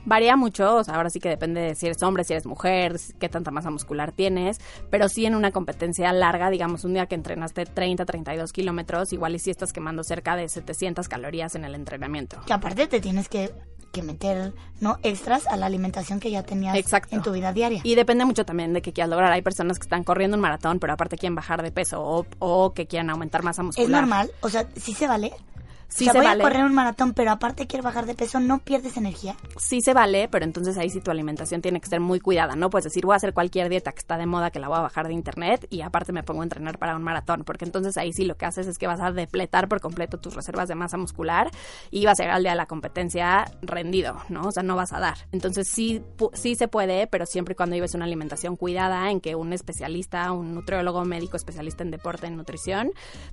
Varía 0.05 0.35
mucho, 0.35 0.77
o 0.77 0.83
sea, 0.83 0.95
ahora 0.95 1.09
sí 1.09 1.19
que 1.19 1.29
depende 1.29 1.61
de 1.61 1.75
si 1.75 1.85
eres 1.85 2.01
hombre, 2.03 2.23
si 2.23 2.33
eres 2.33 2.45
mujer, 2.45 2.99
qué 3.19 3.29
tanta 3.29 3.51
masa 3.51 3.69
muscular 3.69 4.11
tienes, 4.11 4.59
pero 4.89 5.09
sí 5.09 5.25
en 5.25 5.35
una 5.35 5.51
competencia 5.51 6.11
larga, 6.11 6.49
digamos 6.49 6.83
un 6.83 6.93
día 6.93 7.05
que 7.05 7.15
entrenaste 7.15 7.65
30, 7.65 8.05
32 8.05 8.51
kilómetros, 8.51 9.13
igual 9.13 9.35
y 9.35 9.39
si 9.39 9.51
estás 9.51 9.73
quemando 9.73 10.03
cerca 10.03 10.35
de 10.35 10.49
700 10.49 11.07
calorías 11.07 11.55
en 11.55 11.65
el 11.65 11.75
entrenamiento. 11.75 12.41
Que 12.45 12.53
aparte 12.53 12.87
te 12.87 12.99
tienes 12.99 13.29
que, 13.29 13.51
que 13.91 14.01
meter, 14.01 14.53
¿no? 14.79 14.97
Extras 15.03 15.45
a 15.47 15.57
la 15.57 15.65
alimentación 15.67 16.19
que 16.19 16.31
ya 16.31 16.43
tenías 16.43 16.75
Exacto. 16.75 17.15
en 17.15 17.21
tu 17.21 17.31
vida 17.31 17.53
diaria. 17.53 17.81
Y 17.83 17.95
depende 17.95 18.25
mucho 18.25 18.45
también 18.45 18.73
de 18.73 18.81
qué 18.81 18.93
quieras 18.93 19.09
lograr. 19.09 19.31
Hay 19.31 19.41
personas 19.41 19.77
que 19.77 19.83
están 19.83 20.03
corriendo 20.03 20.35
un 20.35 20.41
maratón, 20.41 20.79
pero 20.79 20.93
aparte 20.93 21.17
quieren 21.17 21.35
bajar 21.35 21.61
de 21.61 21.71
peso 21.71 22.01
o, 22.01 22.25
o 22.39 22.73
que 22.73 22.87
quieren 22.87 23.09
aumentar 23.09 23.43
masa 23.43 23.63
muscular. 23.63 23.89
¿Es 23.89 23.91
normal? 23.91 24.31
O 24.41 24.49
sea, 24.49 24.67
¿sí 24.75 24.93
se 24.93 25.07
vale? 25.07 25.31
Sí 25.93 26.03
o 26.03 26.05
sea, 26.05 26.13
se 26.13 26.17
voy 26.19 26.27
vale. 26.27 26.43
a 26.43 26.47
correr 26.47 26.65
un 26.65 26.73
maratón, 26.73 27.13
pero 27.13 27.31
aparte 27.31 27.67
quiero 27.67 27.83
bajar 27.83 28.05
de 28.05 28.15
peso, 28.15 28.39
¿no 28.39 28.59
pierdes 28.59 28.97
energía? 28.97 29.35
sí 29.57 29.81
se 29.81 29.93
vale, 29.93 30.27
pero 30.29 30.45
entonces 30.45 30.77
ahí 30.77 30.89
sí 30.89 31.01
tu 31.01 31.11
alimentación 31.11 31.61
tiene 31.61 31.81
que 31.81 31.87
ser 31.87 31.99
muy 31.99 32.19
cuidada. 32.19 32.55
No 32.55 32.69
puedes 32.69 32.85
decir, 32.85 33.05
voy 33.05 33.13
a 33.13 33.17
hacer 33.17 33.33
cualquier 33.33 33.69
dieta 33.69 33.91
que 33.91 33.99
está 33.99 34.17
de 34.17 34.25
moda, 34.25 34.51
que 34.51 34.59
la 34.59 34.67
voy 34.67 34.77
a 34.77 34.81
bajar 34.81 35.07
de 35.07 35.13
internet 35.13 35.67
y 35.69 35.81
aparte 35.81 36.13
me 36.13 36.23
pongo 36.23 36.41
a 36.41 36.43
entrenar 36.43 36.77
para 36.77 36.95
un 36.95 37.03
maratón, 37.03 37.43
porque 37.43 37.65
entonces 37.65 37.97
ahí 37.97 38.13
sí 38.13 38.25
lo 38.25 38.35
que 38.35 38.45
haces 38.45 38.67
es 38.67 38.77
que 38.77 38.87
vas 38.87 39.01
a 39.01 39.11
depletar 39.11 39.67
por 39.67 39.81
completo 39.81 40.17
tus 40.17 40.33
reservas 40.33 40.67
de 40.67 40.75
masa 40.75 40.97
muscular 40.97 41.51
y 41.89 42.05
vas 42.05 42.19
a 42.19 42.23
llegar 42.23 42.37
al 42.37 42.43
día 42.43 42.51
de 42.51 42.57
la 42.57 42.65
competencia 42.65 43.45
rendido, 43.61 44.17
¿no? 44.29 44.43
O 44.43 44.51
sea, 44.51 44.63
no 44.63 44.75
vas 44.75 44.93
a 44.93 44.99
dar. 44.99 45.17
Entonces 45.31 45.67
sí, 45.67 46.01
sí 46.33 46.55
se 46.55 46.67
puede, 46.67 47.07
pero 47.07 47.25
siempre 47.25 47.53
y 47.53 47.55
cuando 47.55 47.75
lleves 47.75 47.93
una 47.93 48.05
alimentación 48.05 48.55
cuidada 48.55 49.11
en 49.11 49.19
que 49.19 49.35
un 49.35 49.53
especialista, 49.53 50.31
un 50.31 50.55
nutriólogo 50.55 51.03
médico 51.05 51.37
especialista 51.37 51.83
en 51.83 51.91
deporte, 51.91 52.27
en 52.27 52.37
nutrición, 52.37 52.91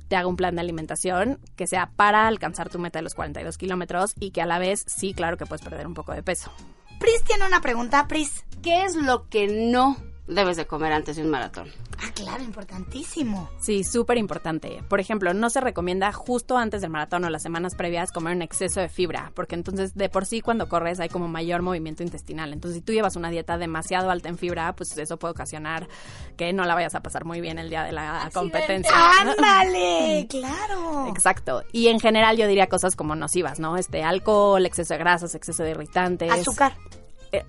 te 0.09 0.17
haga 0.17 0.27
un 0.27 0.37
plan 0.37 0.55
de 0.55 0.61
alimentación 0.61 1.38
que 1.57 1.67
sea 1.67 1.91
para 1.97 2.27
alcanzar 2.27 2.48
alcanzar 2.49 2.71
tu 2.71 2.78
meta 2.78 2.99
de 2.99 3.02
los 3.02 3.14
42 3.14 3.59
kilómetros 3.59 4.14
y 4.19 4.31
que 4.31 4.43
a 4.43 4.47
la 4.47 4.59
vez 4.59 4.85
sí, 4.87 5.14
claro 5.14 5.37
que 5.37 5.47
puedes 5.47 5.64
perder 5.64 5.87
un 5.87 5.95
poco 5.95 6.12
de 6.12 6.23
peso. 6.23 6.50
Pris 6.99 7.23
tiene 7.25 7.47
una 7.47 7.61
pregunta, 7.61 8.09
Pris. 8.09 8.45
¿Qué 8.62 8.85
es 8.85 8.97
lo 8.97 9.28
que 9.28 9.47
no 9.47 9.97
debes 10.29 10.57
de 10.57 10.67
comer 10.67 10.93
antes 10.93 11.17
de 11.17 11.23
un 11.23 11.31
maratón? 11.31 11.69
Ah, 12.01 12.11
claro, 12.15 12.45
importantísimo. 12.45 13.49
Sí, 13.61 13.83
súper 13.83 14.19
importante. 14.19 14.83
Por 14.89 15.01
ejemplo, 15.01 15.35
no 15.35 15.51
se 15.51 15.61
recomienda 15.61 16.13
justo 16.13 16.57
antes 16.57 16.81
del 16.83 16.91
maratón 16.91 17.25
o 17.25 17.31
las 17.31 17.43
semanas 17.43 17.75
previas 17.75 18.13
comer 18.13 18.37
un 18.37 18.43
exceso 18.43 18.81
de 18.81 18.89
fibra, 18.89 19.33
porque 19.35 19.55
entonces 19.55 19.95
de 19.95 20.09
por 20.09 20.27
sí 20.27 20.41
cuando 20.41 20.69
corres 20.69 21.01
hay 21.01 21.09
como 21.09 21.27
mayor 21.29 21.63
movimiento 21.63 22.03
intestinal. 22.03 22.53
Entonces, 22.53 22.79
si 22.79 22.83
tú 22.83 22.93
llevas 22.93 23.17
una 23.17 23.31
dieta 23.31 23.59
demasiado 23.59 24.11
alta 24.11 24.29
en 24.29 24.39
fibra, 24.39 24.75
pues 24.77 24.97
eso 24.97 25.17
puede 25.17 25.33
ocasionar 25.33 25.89
que 26.37 26.53
no 26.53 26.65
la 26.65 26.75
vayas 26.75 26.95
a 26.95 27.01
pasar 27.01 27.25
muy 27.25 27.41
bien 27.41 27.59
el 27.59 27.71
día 27.71 27.83
de 27.83 27.93
la 27.93 28.31
competencia. 28.33 28.93
¡Ándale! 29.21 30.27
¡Claro! 30.31 31.09
Exacto. 31.09 31.65
Y 31.73 31.89
en 31.89 32.01
general 32.01 32.37
yo 32.37 32.47
diría 32.47 32.69
cosas 32.69 32.95
como 32.95 33.15
nocivas, 33.15 33.59
¿no? 33.59 33.77
Este 33.77 34.03
alcohol, 34.03 34.65
exceso 34.67 34.95
de 34.95 34.99
grasas, 34.99 35.35
exceso 35.35 35.63
de 35.63 35.71
irritantes. 35.71 36.31
Azúcar. 36.31 36.75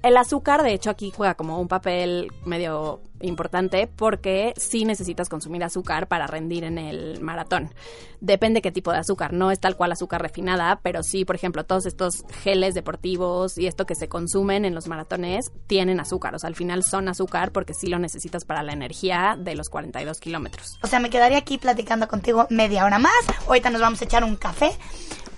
El 0.04 0.18
azúcar, 0.18 0.64
de 0.64 0.74
hecho, 0.74 0.90
aquí 0.90 1.12
juega 1.16 1.36
como 1.36 1.60
un 1.60 1.68
papel 1.68 2.32
medio 2.46 3.02
importante 3.22 3.88
porque 3.88 4.54
sí 4.58 4.86
necesitas 4.86 5.30
consumir 5.30 5.64
azúcar 5.64 6.08
para 6.08 6.28
rendir 6.28 6.64
en 6.64 6.78
el 6.78 7.22
maratón. 7.22 7.74
Depende 8.22 8.62
qué 8.62 8.72
tipo 8.72 8.92
de 8.92 9.00
azúcar, 9.00 9.34
no 9.34 9.52
es 9.52 9.60
tal 9.60 9.76
cual 9.76 9.92
azúcar 9.92 10.22
refinada, 10.22 10.80
pero 10.82 11.04
sí, 11.04 11.26
por 11.26 11.36
ejemplo, 11.36 11.66
todos 11.66 11.86
estos 11.86 12.24
geles 12.44 12.74
deportivos 12.74 13.58
y 13.58 13.68
esto 13.68 13.86
que 13.86 13.96
se 13.96 14.08
consumen 14.08 14.66
en 14.66 14.76
los 14.76 14.88
maratones 14.88 15.52
tienen 15.68 16.00
azúcar, 16.00 16.36
o 16.36 16.40
sea, 16.40 16.48
al 16.48 16.56
final 16.56 16.84
son 16.84 17.08
azúcar 17.08 17.52
porque 17.52 17.74
sí 17.74 17.88
lo 17.88 18.00
necesitas 18.00 18.46
para 18.46 18.64
la 18.64 18.74
energía 18.74 19.36
de 19.38 19.56
los 19.56 19.70
42 19.70 20.20
kilómetros. 20.20 20.78
O 20.82 20.88
sea, 20.88 21.00
me 21.00 21.10
quedaría 21.10 21.38
aquí 21.38 21.58
platicando 21.58 22.08
contigo 22.08 22.48
media 22.50 22.86
hora 22.86 23.00
más. 23.00 23.12
Ahorita 23.48 23.70
nos 23.70 23.82
vamos 23.82 24.02
a 24.02 24.06
echar 24.06 24.24
un 24.24 24.36
café. 24.36 24.72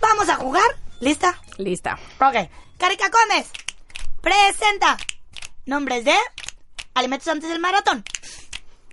Vamos 0.01 0.29
a 0.29 0.35
jugar. 0.35 0.63
¿Lista? 0.99 1.39
Lista. 1.57 1.97
Ok. 2.19 2.49
Carica 2.77 3.09
Gómez. 3.09 3.51
Presenta. 4.21 4.97
Nombres 5.65 6.05
de 6.05 6.15
alimentos 6.93 7.27
antes 7.27 7.49
del 7.49 7.59
maratón. 7.59 8.03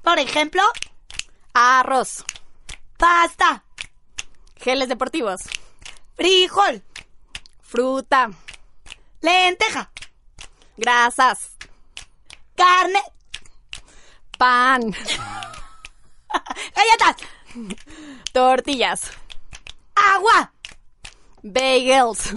Por 0.02 0.18
ejemplo, 0.18 0.62
Arroz, 1.52 2.24
pasta, 2.96 3.64
geles 4.56 4.88
deportivos, 4.88 5.40
frijol, 6.16 6.82
fruta, 7.62 8.30
lenteja, 9.20 9.90
grasas, 10.76 11.50
carne, 12.54 13.02
pan, 14.38 14.82
galletas, 16.76 17.16
tortillas, 18.32 19.10
agua. 19.94 20.52
bagels. 21.42 22.32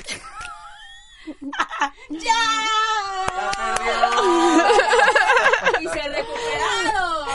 ¡Y 5.79 5.87
se 5.87 6.01
recuperaron! 6.09 7.27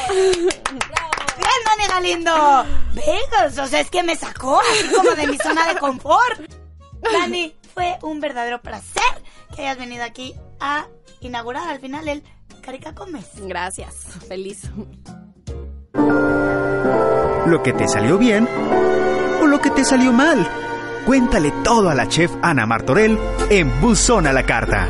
Bien, 1.38 1.60
Dani 1.64 1.86
Galindo. 1.88 2.64
Bagels, 2.94 3.58
o 3.58 3.66
sea, 3.66 3.80
es 3.80 3.90
que 3.90 4.02
me 4.02 4.16
sacó 4.16 4.60
así 4.60 4.88
como 4.94 5.10
de 5.10 5.26
mi 5.26 5.38
zona 5.38 5.66
de 5.66 5.78
confort. 5.78 6.40
Dani, 7.12 7.54
fue 7.74 7.98
un 8.02 8.20
verdadero 8.20 8.60
placer 8.60 9.02
que 9.54 9.62
hayas 9.62 9.78
venido 9.78 10.04
aquí 10.04 10.34
a 10.60 10.86
inaugurar 11.20 11.68
al 11.68 11.80
final 11.80 12.08
el 12.08 12.22
Carica 12.62 12.92
Gómez. 12.92 13.26
Gracias. 13.36 13.94
Feliz. 14.28 14.62
Lo 17.46 17.62
que 17.62 17.72
te 17.72 17.86
salió 17.86 18.18
bien 18.18 18.48
o 19.40 19.46
lo 19.46 19.60
que 19.60 19.70
te 19.70 19.84
salió 19.84 20.12
mal. 20.12 20.65
Cuéntale 21.06 21.52
todo 21.62 21.88
a 21.88 21.94
la 21.94 22.08
chef 22.08 22.32
Ana 22.42 22.66
Martorell 22.66 23.16
en 23.48 23.80
Buzón 23.80 24.26
a 24.26 24.32
la 24.32 24.44
Carta. 24.44 24.88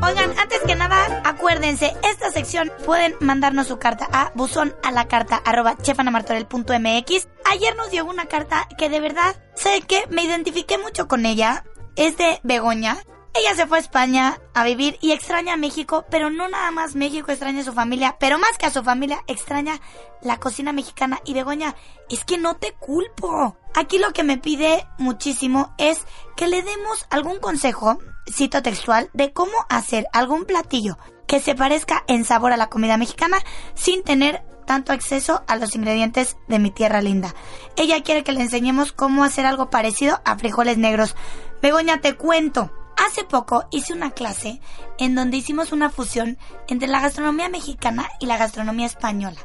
Oigan, 0.00 0.38
antes 0.38 0.60
que 0.64 0.76
nada, 0.76 1.20
acuérdense, 1.24 1.92
esta 2.08 2.30
sección 2.30 2.70
pueden 2.84 3.16
mandarnos 3.18 3.66
su 3.66 3.80
carta 3.80 4.08
a 4.12 4.30
buzón 4.36 4.72
a 4.84 4.92
la 4.92 5.08
carta 5.08 5.42
arroba 5.44 5.76
chefanamartorell.mx. 5.76 7.28
Ayer 7.50 7.76
nos 7.76 7.90
llegó 7.90 8.08
una 8.08 8.26
carta 8.26 8.68
que 8.78 8.88
de 8.88 9.00
verdad, 9.00 9.34
sé 9.56 9.80
que 9.80 10.04
me 10.10 10.22
identifiqué 10.22 10.78
mucho 10.78 11.08
con 11.08 11.26
ella. 11.26 11.64
Es 11.96 12.16
de 12.16 12.38
Begoña. 12.44 12.98
Ella 13.38 13.54
se 13.54 13.66
fue 13.66 13.76
a 13.76 13.80
España 13.82 14.40
a 14.54 14.64
vivir 14.64 14.98
y 15.02 15.12
extraña 15.12 15.54
a 15.54 15.58
México, 15.58 16.06
pero 16.10 16.30
no 16.30 16.48
nada 16.48 16.70
más 16.70 16.94
México 16.94 17.30
extraña 17.30 17.60
a 17.60 17.64
su 17.64 17.74
familia, 17.74 18.16
pero 18.18 18.38
más 18.38 18.56
que 18.56 18.64
a 18.64 18.70
su 18.70 18.82
familia 18.82 19.22
extraña 19.26 19.78
la 20.22 20.38
cocina 20.38 20.72
mexicana. 20.72 21.20
Y 21.26 21.34
Begoña, 21.34 21.74
es 22.08 22.24
que 22.24 22.38
no 22.38 22.56
te 22.56 22.72
culpo. 22.72 23.58
Aquí 23.74 23.98
lo 23.98 24.14
que 24.14 24.24
me 24.24 24.38
pide 24.38 24.88
muchísimo 24.96 25.74
es 25.76 26.06
que 26.34 26.48
le 26.48 26.62
demos 26.62 27.06
algún 27.10 27.38
consejo, 27.38 27.98
cito 28.30 28.62
textual, 28.62 29.10
de 29.12 29.34
cómo 29.34 29.52
hacer 29.68 30.06
algún 30.14 30.46
platillo 30.46 30.96
que 31.26 31.40
se 31.40 31.54
parezca 31.54 32.04
en 32.06 32.24
sabor 32.24 32.52
a 32.52 32.56
la 32.56 32.70
comida 32.70 32.96
mexicana 32.96 33.36
sin 33.74 34.02
tener 34.02 34.44
tanto 34.66 34.92
acceso 34.92 35.44
a 35.46 35.56
los 35.56 35.74
ingredientes 35.74 36.38
de 36.48 36.58
mi 36.58 36.70
tierra 36.70 37.02
linda. 37.02 37.34
Ella 37.76 38.02
quiere 38.02 38.24
que 38.24 38.32
le 38.32 38.40
enseñemos 38.40 38.92
cómo 38.92 39.24
hacer 39.24 39.44
algo 39.44 39.68
parecido 39.68 40.22
a 40.24 40.38
frijoles 40.38 40.78
negros. 40.78 41.14
Begoña, 41.60 42.00
te 42.00 42.16
cuento. 42.16 42.72
Hace 42.96 43.24
poco 43.24 43.66
hice 43.70 43.92
una 43.92 44.10
clase 44.10 44.60
en 44.98 45.14
donde 45.14 45.36
hicimos 45.36 45.72
una 45.72 45.90
fusión 45.90 46.38
entre 46.66 46.88
la 46.88 47.00
gastronomía 47.00 47.48
mexicana 47.48 48.08
y 48.20 48.26
la 48.26 48.38
gastronomía 48.38 48.86
española. 48.86 49.40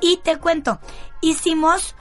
Y 0.00 0.18
te 0.18 0.38
cuento, 0.38 0.80
hicimos 1.20 1.96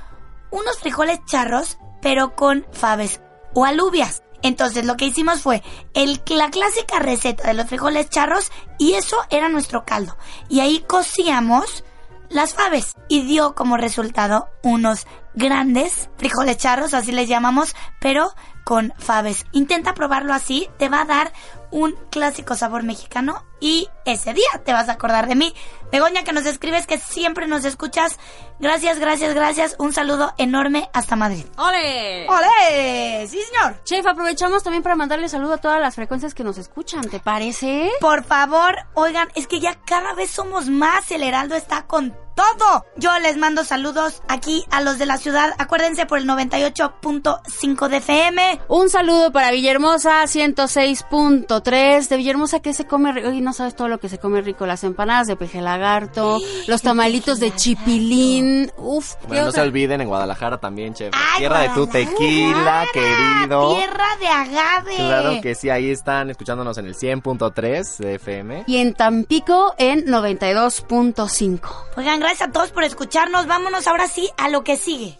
unos 0.52 0.78
frijoles 0.80 1.20
charros, 1.26 1.78
pero 2.02 2.36
con 2.36 2.66
faves 2.72 3.22
o 3.54 3.66
alubias. 3.66 4.24
Entonces 4.42 4.86
lo 4.86 4.96
que 4.96 5.06
hicimos 5.06 5.42
fue 5.42 5.64
la 5.94 6.50
clásica 6.50 7.00
receta 7.00 7.48
de 7.48 7.54
los 7.54 7.68
frijoles 7.68 8.10
charros 8.10 8.52
y 8.78 8.94
eso 8.94 9.18
era 9.30 9.50
nuestro 9.50 9.86
caldo. 9.86 10.18
Y 10.48 10.62
ahí 10.62 10.84
cocíamos 10.88 11.84
las 12.30 12.54
faves 12.54 12.96
y 13.08 13.24
dio 13.24 13.56
como 13.56 13.78
resultado 13.78 14.50
unos 14.64 15.08
grandes 15.34 16.10
frijoles 16.18 16.58
charros, 16.58 16.94
así 16.94 17.12
les 17.12 17.28
llamamos, 17.28 17.76
pero 18.00 18.34
con 18.64 18.94
faves. 18.98 19.46
Intenta 19.52 19.94
probarlo 19.94 20.34
así, 20.34 20.70
te 20.78 20.90
va 20.90 21.02
a 21.02 21.06
dar 21.06 21.34
un 21.72 21.96
clásico 22.12 22.56
sabor 22.56 22.84
mexicano 22.84 23.44
y 23.60 23.90
ese 24.06 24.34
día 24.34 24.50
te 24.64 24.74
vas 24.74 24.90
a 24.90 24.94
acordar 24.94 25.28
de 25.28 25.36
mí. 25.36 25.54
Begoña, 25.92 26.24
que 26.24 26.34
nos 26.34 26.46
escribes 26.46 26.86
que 26.86 26.98
siempre 26.98 27.48
nos 27.48 27.66
escuchas. 27.66 28.18
Gracias, 28.60 29.00
gracias, 29.00 29.34
gracias. 29.34 29.76
Un 29.80 29.94
saludo 29.94 30.34
enorme 30.38 30.90
hasta 30.94 31.16
Madrid. 31.16 31.46
¡Ole! 31.58 32.28
¡Ole! 32.28 33.28
Sí, 33.28 33.40
señor. 33.42 33.82
Chef, 33.84 34.06
aprovechamos 34.06 34.64
también 34.64 34.84
para 34.84 34.96
mandarle 34.96 35.30
saludo 35.30 35.54
a 35.54 35.58
todas 35.58 35.80
las 35.80 35.96
frecuencias 35.96 36.34
que 36.34 36.44
nos 36.44 36.58
escuchan, 36.58 37.02
¿te 37.10 37.20
parece? 37.20 37.90
Por 38.02 38.24
favor, 38.24 38.76
oigan, 38.94 39.30
es 39.36 39.48
que 39.48 39.60
ya 39.60 39.76
cada 39.86 40.14
vez 40.14 40.30
somos 40.30 40.68
más. 40.70 41.10
El 41.12 41.24
Heraldo 41.24 41.56
está 41.56 41.88
con 41.88 42.16
todo. 42.40 42.86
Yo 42.96 43.18
les 43.20 43.36
mando 43.36 43.66
saludos 43.66 44.22
aquí 44.30 44.66
a 44.72 44.80
los 44.80 44.98
de 44.98 45.06
la 45.06 45.18
ciudad. 45.18 45.54
Acuérdense 45.58 46.06
por 46.06 46.20
el 46.20 46.26
98.5 46.26 47.88
de 47.90 47.98
FM. 47.98 48.62
Un 48.70 48.90
saludo 48.90 49.32
para 49.32 49.52
Villahermosa 49.52 50.24
106.3. 50.24 52.08
De 52.08 52.18
Villahermosa 52.18 52.62
que 52.62 52.74
se 52.74 52.86
come. 52.86 53.12
No 53.50 53.54
sabes 53.54 53.76
todo 53.76 53.88
lo 53.88 54.00
que 54.00 54.10
se 54.10 54.20
come 54.20 54.42
rico. 54.42 54.68
Las 54.68 54.84
empanadas 54.84 55.26
de 55.26 55.36
peje 55.36 55.60
lagarto, 55.60 56.38
los 56.68 56.84
tamalitos 56.84 57.40
de 57.40 57.50
chipilín. 57.56 58.72
Uf, 58.78 59.16
¿qué 59.16 59.26
Bueno, 59.26 59.46
no 59.46 59.52
se 59.52 59.62
olviden 59.62 60.02
en 60.02 60.08
Guadalajara 60.08 60.60
también, 60.60 60.94
chef. 60.94 61.12
Ay, 61.16 61.40
Tierra 61.40 61.62
de 61.62 61.70
tu 61.70 61.88
tequila, 61.88 62.86
querido. 62.94 63.74
Tierra 63.74 64.06
de 64.20 64.28
agave. 64.28 64.96
Claro 64.98 65.42
que 65.42 65.56
sí, 65.56 65.72
ahí 65.72 65.90
están 65.90 66.30
escuchándonos 66.30 66.78
en 66.78 66.86
el 66.86 66.94
100.3 66.94 67.98
de 67.98 68.14
FM. 68.14 68.66
Y 68.68 68.78
en 68.78 68.94
Tampico 68.94 69.74
en 69.80 70.06
92.5. 70.06 71.60
Oigan, 71.98 72.20
gracias 72.20 72.50
a 72.50 72.52
todos 72.52 72.70
por 72.70 72.84
escucharnos. 72.84 73.48
Vámonos 73.48 73.88
ahora 73.88 74.08
sí 74.08 74.30
a 74.38 74.50
lo 74.50 74.64
que 74.64 74.78
sigue. 74.78 75.18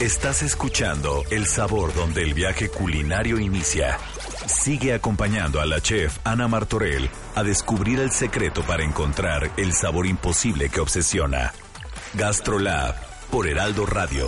Estás 0.00 0.42
escuchando 0.42 1.22
El 1.30 1.46
Sabor 1.46 1.94
donde 1.94 2.24
el 2.24 2.34
viaje 2.34 2.68
culinario 2.68 3.38
inicia. 3.38 3.98
Sigue 4.52 4.94
acompañando 4.94 5.60
a 5.60 5.66
la 5.66 5.80
chef 5.80 6.18
Ana 6.24 6.46
Martorell 6.46 7.10
a 7.34 7.42
descubrir 7.42 7.98
el 7.98 8.12
secreto 8.12 8.62
para 8.62 8.84
encontrar 8.84 9.50
el 9.56 9.72
sabor 9.72 10.06
imposible 10.06 10.68
que 10.68 10.80
obsesiona. 10.80 11.52
Gastrolab 12.14 12.94
por 13.30 13.48
Heraldo 13.48 13.86
Radio. 13.86 14.26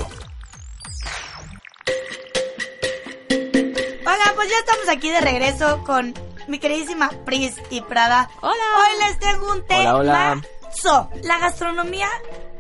Oigan, 3.31 4.35
pues 4.35 4.49
ya 4.49 4.59
estamos 4.59 4.89
aquí 4.91 5.11
de 5.11 5.21
regreso 5.21 5.85
con 5.85 6.15
mi 6.49 6.59
queridísima 6.59 7.11
Pris 7.25 7.55
y 7.71 7.83
Prada. 7.83 8.29
Hola. 8.41 8.55
Hoy 8.79 9.07
les 9.07 9.19
tengo 9.21 9.53
un 9.53 9.65
tema. 9.67 9.95
Hola, 9.95 10.43
hola. 10.83 11.11
La 11.23 11.39
gastronomía 11.39 12.09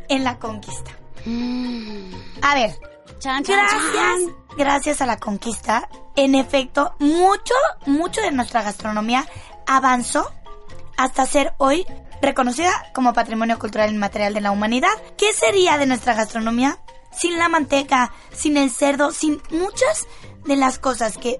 en 0.08 0.22
la 0.22 0.38
conquista. 0.38 0.92
A 2.42 2.54
ver, 2.54 2.70
Chan, 3.18 3.42
chan, 3.42 3.56
gracias, 3.56 3.92
chan. 3.94 4.36
gracias 4.58 5.00
a 5.00 5.06
la 5.06 5.16
conquista, 5.16 5.88
en 6.16 6.34
efecto, 6.34 6.94
mucho, 6.98 7.54
mucho 7.86 8.20
de 8.20 8.30
nuestra 8.30 8.62
gastronomía 8.62 9.26
avanzó 9.66 10.30
hasta 10.96 11.26
ser 11.26 11.54
hoy 11.58 11.86
reconocida 12.22 12.72
como 12.94 13.12
Patrimonio 13.12 13.58
Cultural 13.58 13.92
Inmaterial 13.92 14.34
de 14.34 14.40
la 14.40 14.50
Humanidad. 14.50 14.92
¿Qué 15.18 15.32
sería 15.32 15.76
de 15.78 15.86
nuestra 15.86 16.14
gastronomía 16.14 16.78
sin 17.10 17.38
la 17.38 17.48
manteca, 17.48 18.12
sin 18.32 18.56
el 18.56 18.70
cerdo, 18.70 19.12
sin 19.12 19.40
muchas 19.50 20.06
de 20.46 20.56
las 20.56 20.78
cosas 20.78 21.16
que 21.16 21.38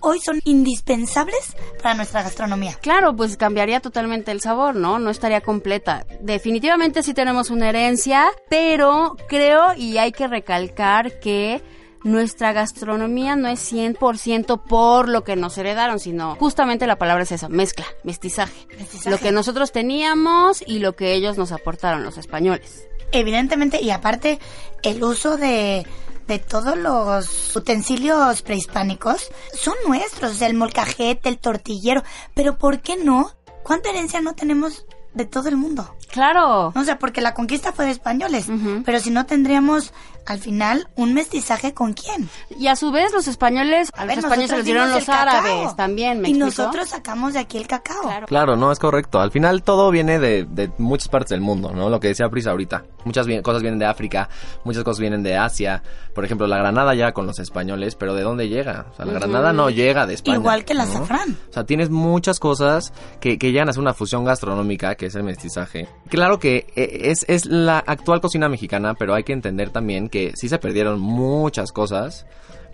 hoy 0.00 0.20
son 0.20 0.40
indispensables 0.44 1.56
para 1.82 1.94
nuestra 1.94 2.22
gastronomía. 2.22 2.74
Claro, 2.80 3.16
pues 3.16 3.36
cambiaría 3.36 3.80
totalmente 3.80 4.30
el 4.30 4.40
sabor, 4.40 4.76
¿no? 4.76 4.98
No 4.98 5.10
estaría 5.10 5.40
completa. 5.40 6.06
Definitivamente 6.20 7.02
sí 7.02 7.12
tenemos 7.12 7.50
una 7.50 7.70
herencia, 7.70 8.26
pero 8.48 9.16
creo 9.28 9.74
y 9.74 9.98
hay 9.98 10.12
que 10.12 10.28
recalcar 10.28 11.18
que 11.18 11.62
nuestra 12.04 12.52
gastronomía 12.52 13.36
no 13.36 13.48
es 13.48 13.72
100% 13.72 14.62
por 14.62 15.08
lo 15.08 15.24
que 15.24 15.36
nos 15.36 15.58
heredaron, 15.58 15.98
sino 15.98 16.36
justamente 16.36 16.86
la 16.86 16.96
palabra 16.96 17.24
es 17.24 17.32
esa, 17.32 17.48
mezcla, 17.48 17.86
mestizaje. 18.04 18.66
Mestizaje. 18.78 19.10
Lo 19.10 19.18
que 19.18 19.32
nosotros 19.32 19.72
teníamos 19.72 20.62
y 20.66 20.78
lo 20.78 20.94
que 20.94 21.14
ellos 21.14 21.36
nos 21.36 21.52
aportaron, 21.52 22.04
los 22.04 22.18
españoles. 22.18 22.88
Evidentemente, 23.12 23.82
y 23.82 23.90
aparte, 23.90 24.38
el 24.82 25.02
uso 25.02 25.36
de, 25.36 25.86
de 26.26 26.38
todos 26.38 26.76
los 26.76 27.54
utensilios 27.54 28.42
prehispánicos 28.42 29.30
son 29.54 29.74
nuestros, 29.86 30.40
el 30.42 30.54
molcajete, 30.54 31.28
el 31.28 31.38
tortillero, 31.38 32.02
pero 32.34 32.58
¿por 32.58 32.80
qué 32.80 32.96
no? 32.96 33.30
¿Cuánta 33.62 33.90
herencia 33.90 34.20
no 34.20 34.34
tenemos 34.34 34.86
de 35.14 35.24
todo 35.24 35.48
el 35.48 35.56
mundo? 35.56 35.94
Claro. 36.10 36.72
O 36.74 36.84
sea, 36.84 36.98
porque 36.98 37.20
la 37.20 37.34
conquista 37.34 37.72
fue 37.72 37.84
de 37.84 37.90
españoles, 37.90 38.46
pero 38.84 39.00
si 39.00 39.10
no 39.10 39.26
tendríamos 39.26 39.92
al 40.26 40.38
final 40.38 40.88
un 40.96 41.14
mestizaje 41.14 41.72
con 41.74 41.92
quién. 41.92 42.28
Y 42.58 42.66
a 42.68 42.76
su 42.76 42.90
vez 42.90 43.12
los 43.12 43.28
españoles, 43.28 43.90
a, 43.94 44.02
A 44.02 44.04
los 44.06 44.16
ver, 44.16 44.18
españoles 44.24 44.50
se 44.50 44.56
los 44.56 44.64
dieron 44.64 44.90
los 44.90 45.04
cacao. 45.04 45.22
árabes 45.22 45.76
también, 45.76 46.20
¿me 46.20 46.28
Y 46.28 46.32
explico? 46.32 46.46
nosotros 46.46 46.88
sacamos 46.88 47.32
de 47.34 47.38
aquí 47.40 47.58
el 47.58 47.66
cacao. 47.66 48.02
Claro. 48.02 48.26
Claro, 48.26 48.56
no, 48.56 48.72
es 48.72 48.78
correcto. 48.78 49.20
Al 49.20 49.30
final 49.30 49.62
todo 49.62 49.90
viene 49.90 50.18
de, 50.18 50.44
de 50.44 50.70
muchas 50.78 51.08
partes 51.08 51.30
del 51.30 51.40
mundo, 51.40 51.72
¿no? 51.74 51.88
Lo 51.90 52.00
que 52.00 52.08
decía 52.08 52.28
Pris 52.28 52.46
ahorita. 52.46 52.84
Muchas 53.04 53.26
vi- 53.26 53.40
cosas 53.42 53.62
vienen 53.62 53.78
de 53.78 53.86
África, 53.86 54.28
muchas 54.64 54.82
cosas 54.82 54.98
vienen 55.00 55.22
de 55.22 55.36
Asia. 55.36 55.82
Por 56.14 56.24
ejemplo, 56.24 56.46
la 56.46 56.58
granada 56.58 56.94
ya 56.94 57.12
con 57.12 57.26
los 57.26 57.38
españoles, 57.38 57.94
pero 57.94 58.14
¿de 58.14 58.22
dónde 58.22 58.48
llega? 58.48 58.86
O 58.92 58.96
sea, 58.96 59.04
la 59.04 59.12
granada 59.12 59.52
no 59.52 59.70
llega 59.70 60.06
de 60.06 60.14
España. 60.14 60.36
Igual 60.38 60.64
que 60.64 60.72
el 60.72 60.78
¿no? 60.78 60.84
azafrán. 60.84 61.36
O 61.50 61.52
sea, 61.52 61.64
tienes 61.64 61.90
muchas 61.90 62.40
cosas 62.40 62.92
que, 63.20 63.38
que 63.38 63.52
llegan 63.52 63.68
a 63.68 63.72
ser 63.72 63.80
una 63.82 63.94
fusión 63.94 64.24
gastronómica, 64.24 64.94
que 64.96 65.06
es 65.06 65.14
el 65.14 65.22
mestizaje. 65.22 65.88
Claro 66.08 66.38
que 66.40 66.66
eh, 66.74 67.02
es, 67.10 67.24
es 67.28 67.46
la 67.46 67.78
actual 67.78 68.20
cocina 68.20 68.48
mexicana, 68.48 68.94
pero 68.94 69.14
hay 69.14 69.22
que 69.22 69.32
entender 69.32 69.70
también 69.70 70.08
que 70.08 70.15
sí 70.36 70.48
se 70.48 70.58
perdieron 70.58 71.00
muchas 71.00 71.72
cosas 71.72 72.26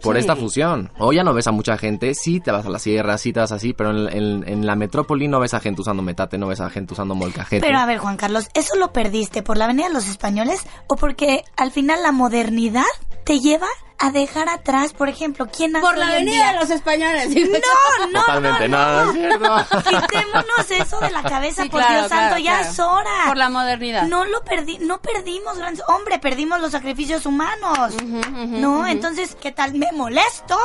por 0.02 0.16
Sí. 0.16 0.20
esta 0.20 0.34
fusión. 0.34 0.90
Hoy 0.98 1.16
ya 1.16 1.22
no 1.24 1.32
ves 1.32 1.46
a 1.46 1.52
mucha 1.52 1.78
gente, 1.78 2.14
sí 2.14 2.40
te 2.40 2.50
vas 2.50 2.66
a 2.66 2.70
la 2.70 2.80
sierra, 2.80 3.18
sí 3.18 3.32
te 3.32 3.38
vas 3.40 3.52
así, 3.52 3.72
pero 3.72 3.90
en, 3.90 4.08
en- 4.16 4.48
en 4.48 4.66
la 4.66 4.74
metrópoli 4.74 5.28
no 5.28 5.38
ves 5.38 5.54
a 5.54 5.60
gente 5.60 5.80
usando 5.82 6.02
metate, 6.02 6.38
no 6.38 6.48
ves 6.48 6.60
a 6.60 6.70
gente 6.70 6.92
usando 6.94 7.14
molcajete. 7.14 7.64
Pero 7.64 7.78
a 7.78 7.86
ver, 7.86 7.98
Juan 7.98 8.16
Carlos, 8.16 8.48
¿eso 8.54 8.74
lo 8.76 8.92
perdiste 8.92 9.42
por 9.44 9.56
la 9.56 9.68
venida 9.68 9.86
de 9.86 9.94
los 9.94 10.08
españoles 10.08 10.66
o 10.88 10.96
porque 10.96 11.44
al 11.56 11.70
final 11.70 12.02
la 12.02 12.10
modernidad 12.10 12.82
te 13.24 13.38
lleva 13.38 13.68
a 14.02 14.10
dejar 14.10 14.48
atrás, 14.48 14.92
por 14.92 15.08
ejemplo, 15.08 15.46
quién 15.54 15.76
hace 15.76 15.86
Por 15.86 15.96
la 15.96 16.06
hoy 16.06 16.12
en 16.14 16.24
venida 16.24 16.44
día? 16.44 16.52
de 16.54 16.58
los 16.60 16.70
españoles. 16.70 17.28
No, 17.28 18.06
no, 18.12 18.20
Totalmente, 18.20 18.68
no, 18.68 19.12
no, 19.12 19.38
no. 19.38 19.66
Quitémonos 19.82 20.70
eso 20.70 20.98
de 21.00 21.10
la 21.10 21.22
cabeza, 21.22 21.62
Sí, 21.62 21.68
por 21.68 21.80
claro, 21.80 21.98
Dios 22.00 22.08
santo, 22.08 22.26
claro, 22.36 22.38
ya 22.38 22.58
claro. 22.58 22.70
es 22.72 22.78
hora. 22.80 23.10
Por 23.28 23.36
la 23.36 23.48
modernidad. 23.48 24.02
No 24.08 24.24
lo 24.24 24.42
perdí, 24.42 24.78
no 24.80 25.00
perdimos 25.00 25.56
grandes, 25.58 25.82
hombre, 25.88 26.18
perdimos 26.18 26.60
los 26.60 26.72
sacrificios 26.72 27.26
humanos. 27.26 27.94
no, 28.36 28.86
entonces, 28.86 29.36
¿qué 29.40 29.52
tal? 29.52 29.74
Me 29.74 29.90
molesto 29.92 30.58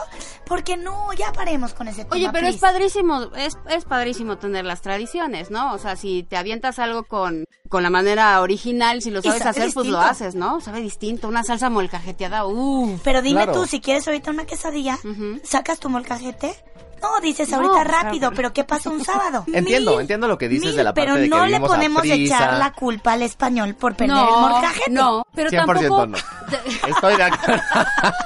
porque 0.46 0.78
no, 0.78 1.12
ya 1.14 1.32
paremos 1.34 1.74
con 1.74 1.88
ese 1.90 2.04
tema. 2.06 2.16
Oye, 2.16 2.30
pero 2.32 2.48
es 2.48 2.58
please. 2.58 2.66
padrísimo, 2.74 3.22
es, 3.36 3.58
es 3.70 3.86
padrísimo 3.86 4.38
tener 4.38 4.66
las 4.66 4.82
tradiciones, 4.82 5.52
¿no? 5.52 5.74
O 5.74 5.78
sea, 5.78 5.96
si 5.96 6.24
te 6.24 6.38
avientas 6.38 6.80
algo 6.80 7.04
con, 7.04 7.46
con 7.70 7.84
la 7.84 7.90
manera 7.90 8.40
original, 8.42 9.02
si 9.02 9.12
lo 9.12 9.20
Y 9.20 9.24
sabes 9.24 9.40
sabe 9.40 9.50
hacer, 9.52 9.74
pues 9.74 9.88
lo 9.88 9.98
distinto. 9.98 10.00
haces, 10.00 10.36
¿no? 10.36 10.62
Sabe 10.62 10.80
distinto, 10.82 11.28
una 11.28 11.44
salsa 11.44 11.70
molcajeteada, 11.70 12.46
uff. 12.46 13.02
Pero 13.04 13.22
dime 13.28 13.44
Claro. 13.44 13.60
tú, 13.62 13.66
si 13.68 13.80
quieres 13.82 14.08
ahorita 14.08 14.32
una 14.32 14.46
quesadilla. 14.46 14.98
¿sacas 15.44 15.80
tu 15.80 15.90
molcajete? 15.90 16.56
No, 17.02 17.20
dices 17.22 17.54
ahorita 17.54 17.84
rápido, 17.84 18.32
pero 18.36 18.52
¿qué 18.54 18.64
pasa 18.64 18.90
un 18.90 19.04
sábado? 19.06 19.44
Entiendo, 19.54 19.92
Mil, 19.92 20.02
entiendo 20.02 20.28
lo 20.28 20.40
que 20.40 20.50
dices 20.50 20.70
mil, 20.70 20.76
de 20.78 20.84
la 20.84 20.94
parte 20.96 21.02
pero 21.12 21.16
de 21.16 21.24
que 21.26 21.30
no 21.30 21.46
le 21.46 21.60
podemos 21.60 22.02
prisa. 22.02 22.16
echar 22.16 22.54
la 22.58 22.72
culpa 22.74 23.14
al 23.14 23.22
español 23.22 23.76
por 23.76 23.96
perder 23.96 24.18
el 24.18 24.24
No, 24.24 24.40
molcajete. 24.50 24.92
no, 24.92 25.24
pero 25.36 25.50
100% 25.52 25.66
tampoco... 25.66 26.08
no. 26.08 26.18
Estoy 26.88 27.16
de 27.18 27.24
acuerdo. 27.24 27.62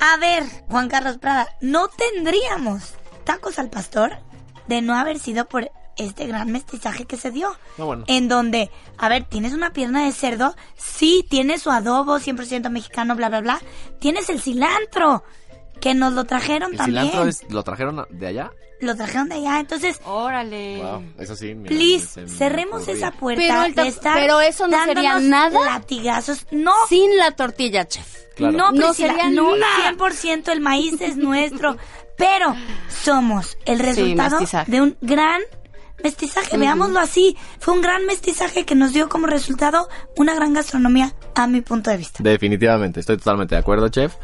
A 0.00 0.16
ver, 0.20 0.44
Juan 0.70 0.88
Carlos 0.88 1.18
Prada, 1.18 1.48
no 1.60 1.88
tendríamos 1.88 2.94
tacos 3.24 3.58
al 3.58 3.68
pastor 3.68 4.16
de 4.68 4.80
no 4.80 4.94
haber 4.94 5.18
sido 5.18 5.46
por 5.46 5.70
este 5.98 6.26
gran 6.26 6.50
mestizaje 6.52 7.04
que 7.04 7.16
se 7.16 7.30
dio. 7.30 7.50
No, 7.76 7.86
bueno. 7.86 8.04
En 8.06 8.28
donde, 8.28 8.70
a 8.96 9.08
ver, 9.08 9.24
tienes 9.24 9.52
una 9.52 9.72
pierna 9.72 10.04
de 10.04 10.12
cerdo, 10.12 10.54
sí, 10.76 11.26
tienes 11.28 11.62
su 11.62 11.70
adobo 11.70 12.18
100% 12.18 12.70
mexicano, 12.70 13.14
bla, 13.16 13.28
bla, 13.28 13.40
bla. 13.40 13.60
Tienes 13.98 14.28
el 14.30 14.40
cilantro, 14.40 15.24
que 15.80 15.94
nos 15.94 16.12
lo 16.12 16.24
trajeron 16.24 16.72
¿El 16.72 16.78
también. 16.78 17.04
cilantro 17.06 17.28
es- 17.28 17.44
lo 17.50 17.62
trajeron 17.62 18.06
de 18.10 18.26
allá? 18.26 18.50
Lo 18.80 18.94
trajeron 18.94 19.28
de 19.28 19.34
allá, 19.36 19.58
entonces... 19.58 20.00
Órale. 20.04 20.80
Wow, 20.80 21.02
eso 21.18 21.34
sí. 21.34 21.52
mira, 21.52 21.68
Please, 21.74 22.28
cerremos 22.28 22.82
ocurría. 22.82 22.94
esa 23.08 23.10
puerta 23.10 23.42
Pero 23.42 23.62
el 23.64 23.74
ta- 23.74 23.82
de 23.82 23.88
estar 23.88 24.14
pero 24.20 24.40
eso 24.40 24.68
no 24.68 24.84
sería 24.84 25.14
dándonos 25.14 25.22
nada 25.52 25.64
latigazos. 25.66 26.46
No, 26.52 26.72
Sin 26.88 27.16
la 27.16 27.32
tortilla, 27.32 27.86
chef. 27.88 28.06
Claro. 28.36 28.56
no, 28.56 28.70
No 28.70 28.86
Priscila, 28.86 29.08
sería 29.14 29.30
no, 29.30 29.56
nada. 29.56 29.92
100% 29.96 30.52
el 30.52 30.60
maíz 30.60 31.00
es 31.00 31.16
nuestro, 31.16 31.76
pero 32.16 32.54
somos 32.88 33.58
el 33.64 33.80
resultado 33.80 34.38
de 34.68 34.80
un 34.80 34.96
gran 35.00 35.40
mestizaje, 36.02 36.56
veámoslo 36.56 37.00
así, 37.00 37.36
fue 37.58 37.74
un 37.74 37.80
gran 37.82 38.04
mestizaje 38.06 38.64
que 38.64 38.74
nos 38.74 38.92
dio 38.92 39.08
como 39.08 39.26
resultado 39.26 39.88
una 40.16 40.34
gran 40.34 40.52
gastronomía 40.54 41.14
a 41.34 41.46
mi 41.46 41.60
punto 41.60 41.90
de 41.90 41.96
vista. 41.96 42.22
Definitivamente, 42.22 43.00
estoy 43.00 43.16
totalmente 43.16 43.54
de 43.54 43.60
acuerdo, 43.60 43.88
chef. 43.88 44.14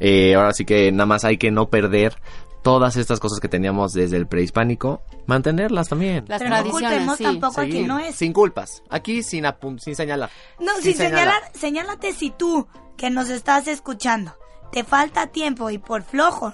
Eh, 0.00 0.34
ahora 0.34 0.52
sí 0.52 0.64
que 0.64 0.90
nada 0.92 1.06
más 1.06 1.24
hay 1.24 1.36
que 1.36 1.50
no 1.50 1.68
perder 1.68 2.16
todas 2.62 2.96
estas 2.96 3.20
cosas 3.20 3.40
que 3.40 3.48
teníamos 3.48 3.92
desde 3.94 4.16
el 4.16 4.26
prehispánico, 4.26 5.02
mantenerlas 5.26 5.88
también. 5.88 6.24
Las 6.28 6.38
Pero 6.38 6.50
no 6.50 6.56
tradiciones, 6.56 6.90
culpemos 6.90 7.16
sí. 7.18 7.24
tampoco 7.24 7.52
a 7.60 7.64
Seguir, 7.64 7.74
quien 7.74 7.86
no 7.88 7.98
es. 7.98 8.14
Sin 8.16 8.32
culpas. 8.32 8.82
Aquí 8.90 9.22
sin, 9.22 9.44
apun- 9.44 9.78
sin 9.78 9.94
señalar. 9.96 10.30
No, 10.58 10.72
Sin 10.76 10.82
sin 10.84 10.94
señalar. 10.96 11.18
señalar, 11.20 11.42
señálate 11.54 12.12
si 12.12 12.30
tú, 12.30 12.66
que 12.96 13.08
nos 13.10 13.30
estás 13.30 13.66
escuchando, 13.68 14.36
te 14.72 14.84
falta 14.84 15.26
tiempo 15.28 15.70
y 15.70 15.78
por 15.78 16.02
flojo 16.02 16.52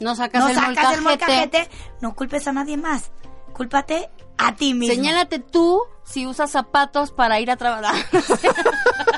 No 0.00 0.14
sacas, 0.14 0.42
no 0.42 0.48
el, 0.50 0.54
sacas 0.54 0.74
molcajete. 0.74 0.94
el 0.96 1.02
molcajete, 1.02 1.68
no 2.02 2.14
culpes 2.14 2.46
a 2.46 2.52
nadie 2.52 2.76
más. 2.76 3.10
Cúlpate 3.58 4.08
a 4.38 4.54
ti 4.54 4.72
mismo. 4.72 4.94
Señálate 4.94 5.40
tú 5.40 5.82
si 6.04 6.26
usas 6.26 6.52
zapatos 6.52 7.10
para 7.10 7.40
ir 7.40 7.50
a 7.50 7.56
trabajar. 7.56 7.96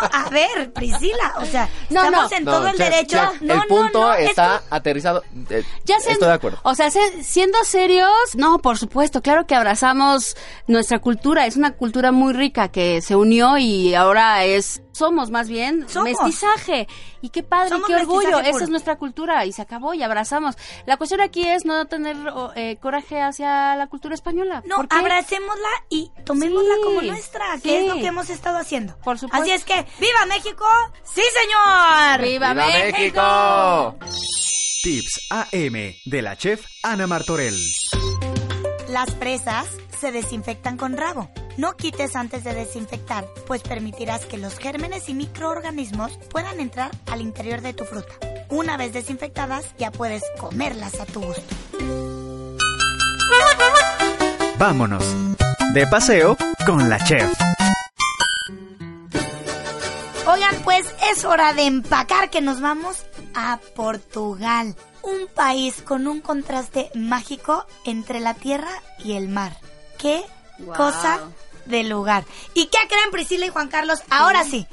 No, 0.00 0.08
a 0.12 0.28
ver, 0.30 0.72
Priscila, 0.72 1.34
o 1.38 1.44
sea, 1.44 1.68
No, 1.90 2.04
estamos 2.04 2.30
no. 2.30 2.36
en 2.36 2.44
No, 2.44 2.52
todo 2.52 2.66
el 2.68 2.76
chef, 2.76 2.90
derecho. 2.90 3.16
chef, 3.32 3.42
el 3.42 3.62
punto 3.68 4.00
no, 4.00 4.06
no, 4.08 4.14
es 4.14 4.30
está 4.30 4.62
aterrizado. 4.70 5.22
Eh, 5.50 5.64
Ya 5.84 5.96
siendo- 5.98 6.12
estoy 6.12 6.28
de 6.28 6.34
acuerdo. 6.34 6.58
O 6.62 6.74
sea, 6.74 6.90
se- 6.90 7.22
siendo 7.24 7.62
serios, 7.64 8.10
no, 8.34 8.58
por 8.58 8.78
supuesto, 8.78 9.22
claro 9.22 9.46
que 9.46 9.54
abrazamos 9.54 10.36
nuestra 10.66 10.98
cultura, 10.98 11.46
es 11.46 11.56
una 11.56 11.72
cultura 11.72 12.12
muy 12.12 12.32
rica 12.32 12.68
que 12.68 13.00
se 13.02 13.16
unió 13.16 13.58
y 13.58 13.94
ahora 13.94 14.44
es, 14.44 14.82
somos 14.92 15.30
más 15.30 15.48
bien 15.48 15.88
Somos. 15.88 16.10
mestizaje. 16.10 16.86
Y 17.22 17.28
qué 17.28 17.42
padre, 17.42 17.68
Somos 17.68 17.86
qué 17.86 17.96
orgullo, 17.96 18.38
esa 18.40 18.50
puro. 18.50 18.64
es 18.64 18.70
nuestra 18.70 18.96
cultura 18.96 19.44
y 19.44 19.52
se 19.52 19.60
acabó 19.60 19.92
y 19.92 20.02
abrazamos. 20.02 20.56
La 20.86 20.96
cuestión 20.96 21.20
aquí 21.20 21.46
es 21.46 21.66
no 21.66 21.84
tener 21.86 22.16
eh, 22.54 22.78
coraje 22.80 23.20
hacia 23.20 23.76
la 23.76 23.86
cultura 23.88 24.14
española. 24.14 24.62
No, 24.66 24.76
abracémosla 24.88 25.68
y 25.90 26.10
tomémosla 26.24 26.74
Sí, 26.76 26.80
como 26.82 27.02
nuestra, 27.02 27.44
que 27.54 27.60
sí. 27.60 27.74
es 27.74 27.86
lo 27.88 27.94
que 27.96 28.06
hemos 28.06 28.30
estado 28.30 28.56
haciendo. 28.58 28.96
Por 29.04 29.18
supuesto. 29.18 29.42
Así 29.42 29.52
es 29.52 29.64
que, 29.64 29.79
¡viva 29.98 30.26
México! 30.26 30.66
¡Sí, 31.04 31.22
señor! 31.22 32.20
¡Viva, 32.20 32.52
¡Viva 32.52 32.66
México! 32.66 33.96
México! 34.00 34.20
Tips 34.82 35.26
AM 35.30 35.94
de 36.06 36.22
la 36.22 36.36
chef 36.36 36.64
Ana 36.82 37.06
Martorell. 37.06 37.58
Las 38.88 39.10
presas 39.12 39.66
se 40.00 40.10
desinfectan 40.10 40.76
con 40.76 40.96
rabo. 40.96 41.30
No 41.58 41.76
quites 41.76 42.16
antes 42.16 42.44
de 42.44 42.54
desinfectar, 42.54 43.26
pues 43.46 43.62
permitirás 43.62 44.24
que 44.24 44.38
los 44.38 44.58
gérmenes 44.58 45.08
y 45.08 45.14
microorganismos 45.14 46.12
puedan 46.30 46.60
entrar 46.60 46.90
al 47.10 47.20
interior 47.20 47.60
de 47.60 47.74
tu 47.74 47.84
fruta. 47.84 48.14
Una 48.48 48.76
vez 48.76 48.92
desinfectadas, 48.92 49.66
ya 49.78 49.90
puedes 49.90 50.22
comerlas 50.38 50.98
a 51.00 51.06
tu 51.06 51.20
gusto. 51.20 51.54
Vámonos. 54.58 55.04
De 55.74 55.86
paseo 55.86 56.36
con 56.66 56.88
la 56.88 56.98
chef. 57.04 57.49
Oigan, 60.32 60.62
pues 60.62 60.86
es 61.10 61.24
hora 61.24 61.52
de 61.54 61.62
empacar 61.66 62.30
que 62.30 62.40
nos 62.40 62.60
vamos 62.60 63.04
a 63.34 63.58
Portugal. 63.74 64.76
Un 65.02 65.26
país 65.34 65.82
con 65.82 66.06
un 66.06 66.20
contraste 66.20 66.90
mágico 66.94 67.66
entre 67.84 68.20
la 68.20 68.34
tierra 68.34 68.70
y 68.98 69.14
el 69.14 69.28
mar. 69.28 69.56
¡Qué 69.98 70.22
Wow. 70.58 70.74
cosa 70.74 71.20
de 71.64 71.84
lugar! 71.84 72.24
¿Y 72.54 72.66
qué 72.66 72.78
creen 72.86 73.10
Priscila 73.10 73.46
y 73.46 73.48
Juan 73.48 73.68
Carlos? 73.68 74.00
Ahora 74.10 74.44
sí. 74.44 74.66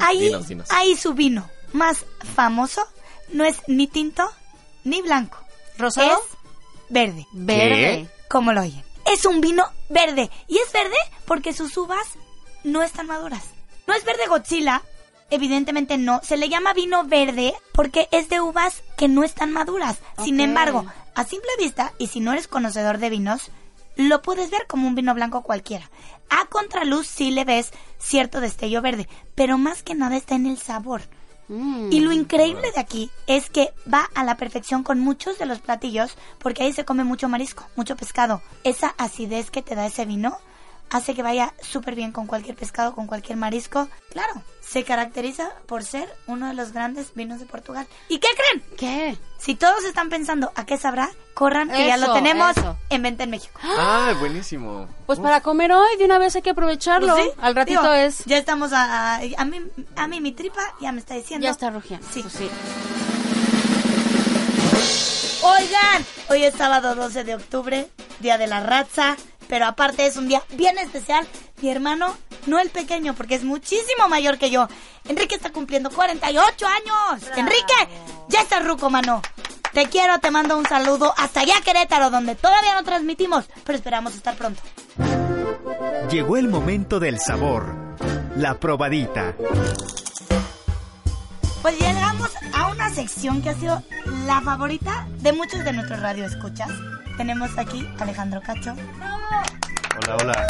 Ahí, 0.00 0.18
Dinos, 0.28 0.48
dinos. 0.48 0.70
ahí 0.70 0.96
su 0.96 1.12
vino 1.12 1.48
más 1.72 2.04
famoso 2.34 2.82
no 3.28 3.44
es 3.44 3.56
ni 3.68 3.86
tinto 3.86 4.28
ni 4.84 5.02
blanco. 5.02 5.38
¿Rosado? 5.76 6.10
Es 6.10 6.18
verde. 6.88 7.26
Verde. 7.32 8.08
Como 8.30 8.52
lo 8.54 8.62
oyen. 8.62 8.82
Es 9.04 9.26
un 9.26 9.40
vino 9.42 9.70
verde. 9.90 10.30
Y 10.48 10.56
es 10.58 10.72
verde 10.72 10.96
porque 11.26 11.52
sus 11.52 11.76
uvas 11.76 12.06
no 12.64 12.82
están 12.82 13.06
maduras. 13.06 13.42
No 13.86 13.92
es 13.94 14.04
verde 14.04 14.26
Godzilla, 14.26 14.82
Evidentemente 15.30 15.98
no. 15.98 16.20
Se 16.22 16.36
le 16.36 16.48
llama 16.48 16.72
vino 16.72 17.04
verde 17.04 17.54
porque 17.72 18.08
es 18.12 18.28
de 18.28 18.40
uvas 18.40 18.82
que 18.96 19.08
no 19.08 19.24
están 19.24 19.52
maduras. 19.52 19.98
Sin 20.22 20.40
embargo, 20.40 20.86
a 21.14 21.24
simple 21.24 21.50
vista, 21.58 21.92
y 21.98 22.06
si 22.08 22.20
no 22.20 22.32
eres 22.32 22.48
conocedor 22.48 22.98
de 22.98 23.10
vinos, 23.10 23.50
lo 23.96 24.22
puedes 24.22 24.50
ver 24.50 24.66
como 24.66 24.86
un 24.86 24.94
vino 24.94 25.14
blanco 25.14 25.42
cualquiera. 25.42 25.90
A 26.30 26.46
contraluz 26.46 27.06
sí 27.06 27.30
le 27.30 27.44
ves 27.44 27.72
cierto 27.98 28.40
destello 28.40 28.82
verde, 28.82 29.08
pero 29.34 29.58
más 29.58 29.82
que 29.82 29.94
nada 29.94 30.16
está 30.16 30.34
en 30.34 30.46
el 30.46 30.58
sabor. 30.58 31.02
Mm. 31.48 31.92
Y 31.92 32.00
lo 32.00 32.12
increíble 32.12 32.70
de 32.72 32.80
aquí 32.80 33.10
es 33.26 33.50
que 33.50 33.72
va 33.92 34.08
a 34.14 34.24
la 34.24 34.36
perfección 34.36 34.82
con 34.82 34.98
muchos 35.00 35.38
de 35.38 35.46
los 35.46 35.60
platillos 35.60 36.16
porque 36.38 36.64
ahí 36.64 36.72
se 36.72 36.84
come 36.84 37.04
mucho 37.04 37.28
marisco, 37.28 37.66
mucho 37.76 37.96
pescado. 37.96 38.42
Esa 38.64 38.94
acidez 38.98 39.50
que 39.50 39.62
te 39.62 39.74
da 39.74 39.86
ese 39.86 40.04
vino 40.04 40.38
hace 40.90 41.14
que 41.14 41.22
vaya 41.22 41.52
súper 41.60 41.94
bien 41.94 42.12
con 42.12 42.26
cualquier 42.26 42.56
pescado, 42.56 42.94
con 42.94 43.06
cualquier 43.06 43.36
marisco. 43.36 43.88
Claro, 44.10 44.42
se 44.60 44.84
caracteriza 44.84 45.50
por 45.66 45.84
ser 45.84 46.08
uno 46.26 46.48
de 46.48 46.54
los 46.54 46.72
grandes 46.72 47.12
vinos 47.14 47.40
de 47.40 47.46
Portugal. 47.46 47.86
¿Y 48.08 48.18
qué 48.18 48.28
creen? 48.36 48.64
¿Qué? 48.76 49.18
Si 49.38 49.54
todos 49.54 49.84
están 49.84 50.08
pensando 50.08 50.52
a 50.54 50.64
qué 50.66 50.76
sabrá, 50.78 51.10
corran 51.34 51.68
que 51.70 51.86
ya 51.86 51.96
lo 51.96 52.06
Eso, 52.06 52.14
tenemos 52.14 52.56
eso. 52.56 52.76
en 52.88 53.02
venta 53.02 53.24
en 53.24 53.30
México. 53.30 53.60
Ah, 53.62 54.14
buenísimo. 54.18 54.88
Pues 55.06 55.18
para 55.20 55.40
comer 55.40 55.72
hoy, 55.72 55.96
de 55.98 56.04
una 56.04 56.18
vez 56.18 56.34
hay 56.36 56.42
que 56.42 56.50
aprovecharlo. 56.50 57.14
Pues 57.14 57.24
sí, 57.26 57.30
Al 57.40 57.54
ratito 57.54 57.80
digo, 57.82 57.92
es. 57.92 58.24
Ya 58.24 58.38
estamos 58.38 58.72
a, 58.72 59.16
a, 59.16 59.20
a 59.36 59.44
mí, 59.44 59.60
a 59.96 60.06
mí 60.08 60.20
mi 60.20 60.32
tripa 60.32 60.62
ya 60.80 60.92
me 60.92 61.00
está 61.00 61.14
diciendo. 61.14 61.44
Ya 61.44 61.50
está 61.50 61.70
rugiendo. 61.70 62.06
Sí. 62.12 62.22
Pues 62.22 62.32
sí. 62.34 62.48
Oigan, 65.42 66.04
hoy 66.28 66.44
es 66.44 66.54
sábado 66.54 66.94
12 66.96 67.22
de 67.24 67.34
octubre, 67.36 67.88
día 68.20 68.36
de 68.38 68.46
la 68.48 68.60
raza, 68.60 69.16
pero 69.48 69.66
aparte 69.66 70.06
es 70.06 70.16
un 70.16 70.28
día 70.28 70.42
bien 70.50 70.78
especial. 70.78 71.26
Mi 71.60 71.70
hermano, 71.70 72.16
no 72.46 72.58
el 72.58 72.70
pequeño, 72.70 73.14
porque 73.14 73.34
es 73.34 73.44
muchísimo 73.44 74.08
mayor 74.08 74.38
que 74.38 74.50
yo. 74.50 74.68
Enrique 75.08 75.34
está 75.34 75.50
cumpliendo 75.52 75.90
48 75.90 76.66
años. 76.66 77.22
Enrique, 77.36 77.74
ya 78.28 78.40
estás 78.42 78.64
ruco, 78.64 78.90
mano. 78.90 79.22
Te 79.72 79.86
quiero, 79.88 80.18
te 80.20 80.30
mando 80.30 80.56
un 80.56 80.64
saludo 80.64 81.12
hasta 81.18 81.40
allá 81.40 81.54
Querétaro, 81.62 82.08
donde 82.10 82.34
todavía 82.34 82.74
no 82.74 82.82
transmitimos, 82.82 83.44
pero 83.64 83.76
esperamos 83.76 84.14
estar 84.14 84.34
pronto. 84.34 84.62
Llegó 86.10 86.36
el 86.36 86.48
momento 86.48 86.98
del 86.98 87.18
sabor. 87.18 87.74
La 88.36 88.58
probadita. 88.58 89.34
Pues 91.62 91.78
llegamos 91.80 92.30
a 92.54 92.68
una 92.70 92.90
sección 92.90 93.42
que 93.42 93.50
ha 93.50 93.54
sido 93.54 93.82
la 94.26 94.40
favorita 94.40 95.08
de 95.18 95.32
muchos 95.32 95.64
de 95.64 95.72
nuestros 95.72 96.00
radioescuchas. 96.00 96.70
Tenemos 97.16 97.50
aquí 97.58 97.86
a 97.98 98.02
Alejandro 98.02 98.40
Cacho. 98.40 98.76
Hola, 99.30 100.16
hola. 100.20 100.46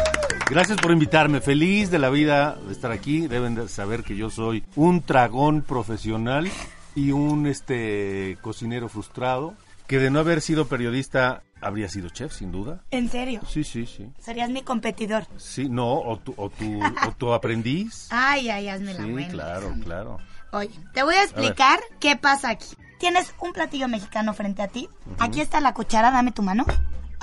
Gracias 0.50 0.78
por 0.80 0.90
invitarme. 0.92 1.40
Feliz 1.40 1.90
de 1.90 1.98
la 1.98 2.10
vida 2.10 2.56
de 2.66 2.72
estar 2.72 2.92
aquí. 2.92 3.26
Deben 3.26 3.54
de 3.54 3.68
saber 3.68 4.02
que 4.02 4.16
yo 4.16 4.30
soy 4.30 4.64
un 4.76 5.02
tragón 5.02 5.62
profesional 5.62 6.50
y 6.94 7.12
un 7.12 7.46
este 7.46 8.38
cocinero 8.42 8.88
frustrado 8.88 9.54
que 9.86 9.98
de 9.98 10.10
no 10.10 10.18
haber 10.20 10.40
sido 10.40 10.66
periodista 10.66 11.42
habría 11.60 11.88
sido 11.88 12.08
chef, 12.10 12.32
sin 12.32 12.52
duda. 12.52 12.80
¿En 12.90 13.08
serio? 13.08 13.40
Sí, 13.48 13.64
sí, 13.64 13.86
sí. 13.86 14.10
Serías 14.20 14.50
mi 14.50 14.62
competidor. 14.62 15.26
Sí, 15.36 15.68
no, 15.68 16.00
o 16.00 16.18
tu, 16.18 16.34
o 16.36 16.50
tu, 16.50 16.80
o 16.82 17.12
tu 17.16 17.32
aprendiz. 17.32 18.08
Ay, 18.10 18.50
ay, 18.50 18.68
hazme 18.68 18.94
la 18.94 19.04
Sí, 19.04 19.10
buena. 19.10 19.28
claro, 19.28 19.74
claro. 19.82 20.18
Oye, 20.52 20.70
te 20.92 21.02
voy 21.02 21.14
a 21.14 21.22
explicar 21.22 21.80
qué 22.00 22.16
pasa 22.16 22.50
aquí. 22.50 22.66
Tienes 22.98 23.32
un 23.40 23.52
platillo 23.52 23.88
mexicano 23.88 24.32
frente 24.34 24.62
a 24.62 24.68
ti. 24.68 24.88
Aquí 25.18 25.40
está 25.40 25.60
la 25.60 25.72
cuchara, 25.74 26.10
dame 26.10 26.32
tu 26.32 26.42
mano. 26.42 26.64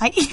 Ay. 0.03 0.11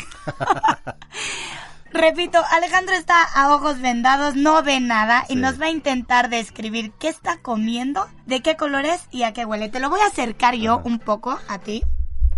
Repito, 1.92 2.38
Alejandro 2.52 2.94
está 2.94 3.24
a 3.24 3.52
ojos 3.54 3.80
vendados, 3.80 4.37
no 4.37 4.62
ve 4.62 4.78
nada 4.80 5.24
y 5.28 5.35
nos 5.35 5.61
va 5.61 5.66
a 5.66 5.70
intentar 5.70 6.30
describir 6.30 6.92
qué 7.00 7.09
está 7.09 7.38
comiendo, 7.38 8.06
de 8.26 8.42
qué 8.42 8.56
color 8.56 8.85
es 8.85 9.06
y 9.11 9.24
a 9.24 9.33
qué 9.33 9.44
huele. 9.44 9.68
Te 9.68 9.80
lo 9.80 9.90
voy 9.90 10.00
a 10.00 10.06
acercar 10.06 10.54
yo 10.54 10.80
un 10.85 10.98
poco 11.00 11.38
a 11.48 11.59
ti, 11.59 11.83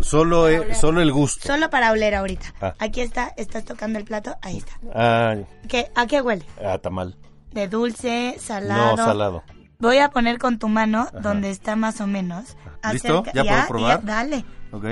Solo, 0.01 0.49
eh, 0.49 0.75
solo 0.75 1.01
el 1.01 1.13
gusto. 1.13 1.47
solo 1.47 1.71
para 1.71 1.93
oler 1.93 2.15
ahorita. 2.15 2.55
Ah. 2.61 2.75
Aquí 2.79 3.03
está, 3.03 3.33
estás 3.37 3.65
tocando 3.65 3.99
el 3.99 4.05
plato, 4.05 4.37
ahí 4.43 4.57
está. 4.57 4.73
Ay, 4.95 5.47
¿Qué, 5.69 5.93
¿A 5.95 6.07
qué 6.07 6.23
huele? 6.23 6.45
a 6.67 6.79
tamal. 6.79 7.17
¿De 7.53 7.69
dulce, 7.69 8.37
salado? 8.39 8.97
No, 8.97 9.05
salado. 9.05 9.45
Voy 9.79 9.99
a 9.99 10.09
poner 10.11 10.39
con 10.39 10.59
tu 10.59 10.69
mano 10.69 11.09
donde 11.21 11.51
está 11.51 11.77
más 11.77 12.01
o 12.01 12.07
menos. 12.07 12.57
¿Listo? 12.91 13.23
¿Ya 13.35 13.45
puedo 13.45 13.67
probar? 13.69 14.05
dale. 14.05 14.45
Ok. 14.73 14.87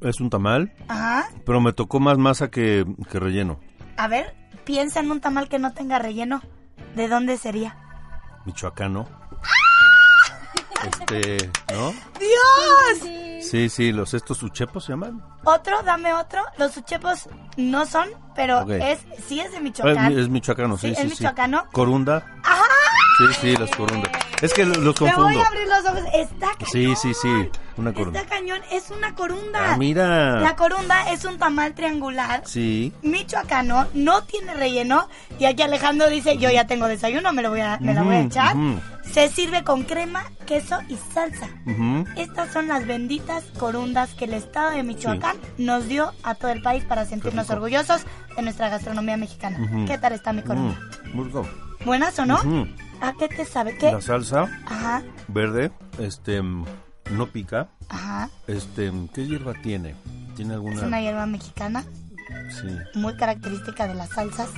Es 0.00 0.20
un 0.20 0.30
tamal, 0.30 0.72
Ajá. 0.88 1.28
pero 1.44 1.60
me 1.60 1.72
tocó 1.72 2.00
más 2.00 2.18
masa 2.18 2.50
que, 2.50 2.84
que 3.10 3.18
relleno. 3.18 3.58
A 3.96 4.08
ver, 4.08 4.34
piensa 4.64 5.00
en 5.00 5.10
un 5.10 5.20
tamal 5.20 5.48
que 5.48 5.58
no 5.58 5.72
tenga 5.72 5.98
relleno. 5.98 6.42
¿De 6.94 7.08
dónde 7.08 7.36
sería? 7.38 7.76
Michoacano. 8.44 9.08
Este, 10.86 11.50
¿no? 11.72 11.92
¡Dios! 12.20 13.44
Sí, 13.50 13.68
sí, 13.68 13.92
los 13.92 14.12
estos 14.14 14.42
uchepos 14.42 14.84
se 14.84 14.92
llaman. 14.92 15.22
Otro, 15.44 15.82
dame 15.82 16.12
otro. 16.12 16.42
Los 16.58 16.76
uchepos 16.76 17.28
no 17.56 17.86
son, 17.86 18.08
pero 18.34 18.68
es 18.70 19.00
sí 19.26 19.40
es 19.40 19.50
de 19.52 19.56
Ah, 19.58 19.60
Michoacán. 19.60 20.12
Es, 20.12 20.18
es 20.18 20.28
michoacano, 20.28 20.76
sí, 20.76 20.88
Sí, 20.88 20.94
sí, 20.94 21.00
es 21.02 21.08
sí. 21.16 21.22
michoacano. 21.22 21.64
Corunda. 21.72 22.24
¡Ajá! 22.44 22.62
Sí, 23.18 23.24
sí, 23.40 23.56
los 23.56 23.70
corunda. 23.70 24.10
Es 24.42 24.52
que 24.52 24.66
lo- 24.66 24.74
los 24.74 25.00
Me 25.00 25.06
voy 25.06 25.14
confundo. 25.14 25.42
a 25.42 25.46
abrir 25.46 25.66
los 25.66 25.84
ojos. 25.86 26.02
Está 26.14 26.48
cañón. 26.52 26.68
Sí, 26.70 26.94
sí, 26.96 27.14
sí, 27.14 27.50
una 27.78 27.94
corunda. 27.94 28.20
Está 28.20 28.34
cañón. 28.36 28.60
Es 28.70 28.90
una 28.90 29.14
corunda. 29.14 29.72
Ah, 29.72 29.76
mira. 29.78 30.40
La 30.40 30.54
corunda 30.56 31.10
es 31.10 31.24
un 31.24 31.38
tamal 31.38 31.74
triangular. 31.74 32.42
Sí. 32.44 32.92
michoacano, 33.02 33.86
no 33.94 34.22
tiene 34.24 34.52
relleno. 34.54 35.08
Y 35.38 35.46
aquí 35.46 35.62
Alejandro 35.62 36.10
dice, 36.10 36.36
yo 36.36 36.50
ya 36.50 36.66
tengo 36.66 36.86
desayuno, 36.88 37.32
me, 37.32 37.40
lo 37.42 37.48
voy 37.50 37.60
a, 37.62 37.78
me 37.80 37.94
la 37.94 38.02
voy 38.02 38.16
a 38.16 38.20
echar. 38.20 38.54
Se 39.10 39.28
sirve 39.28 39.64
con 39.64 39.84
crema, 39.84 40.24
queso 40.46 40.78
y 40.88 40.98
salsa. 41.14 41.48
Estas 42.16 42.52
son 42.52 42.68
las 42.68 42.86
benditas 42.86 43.44
corundas 43.58 44.12
que 44.14 44.26
el 44.26 44.34
estado 44.34 44.72
de 44.72 44.82
Michoacán 44.82 45.36
nos 45.56 45.88
dio 45.88 46.12
a 46.22 46.34
todo 46.34 46.50
el 46.50 46.60
país 46.60 46.84
para 46.84 47.06
sentirnos 47.06 47.48
orgullosos 47.48 48.02
de 48.36 48.42
nuestra 48.42 48.68
gastronomía 48.68 49.16
mexicana. 49.16 49.58
¿Qué 49.86 49.96
tal 49.96 50.12
está 50.12 50.34
mi 50.34 50.42
corunda? 50.42 50.78
Mm, 51.14 51.16
muy. 51.16 51.30
¿Buenas 51.84 52.18
o 52.18 52.26
no? 52.26 52.38
¿A 53.00 53.12
qué 53.18 53.28
te 53.28 53.44
sabe? 53.44 53.76
¿Qué? 53.76 53.92
La 53.92 54.00
salsa 54.00 54.48
Ajá, 54.66 55.02
verde, 55.28 55.70
este, 55.98 56.40
mm, 56.42 56.64
no 57.10 57.26
pica. 57.26 57.68
ajá. 57.88 58.30
Este, 58.46 58.92
¿qué 59.14 59.26
hierba 59.26 59.54
tiene? 59.62 59.94
¿Tiene 60.36 60.52
Es 60.52 60.56
alguna? 60.56 60.82
una 60.86 61.00
hierba 61.00 61.26
mexicana 61.26 61.84
Sí. 62.60 62.68
muy 62.98 63.16
característica 63.16 63.86
de 63.86 63.94
las 63.94 64.10
salsas. 64.10 64.48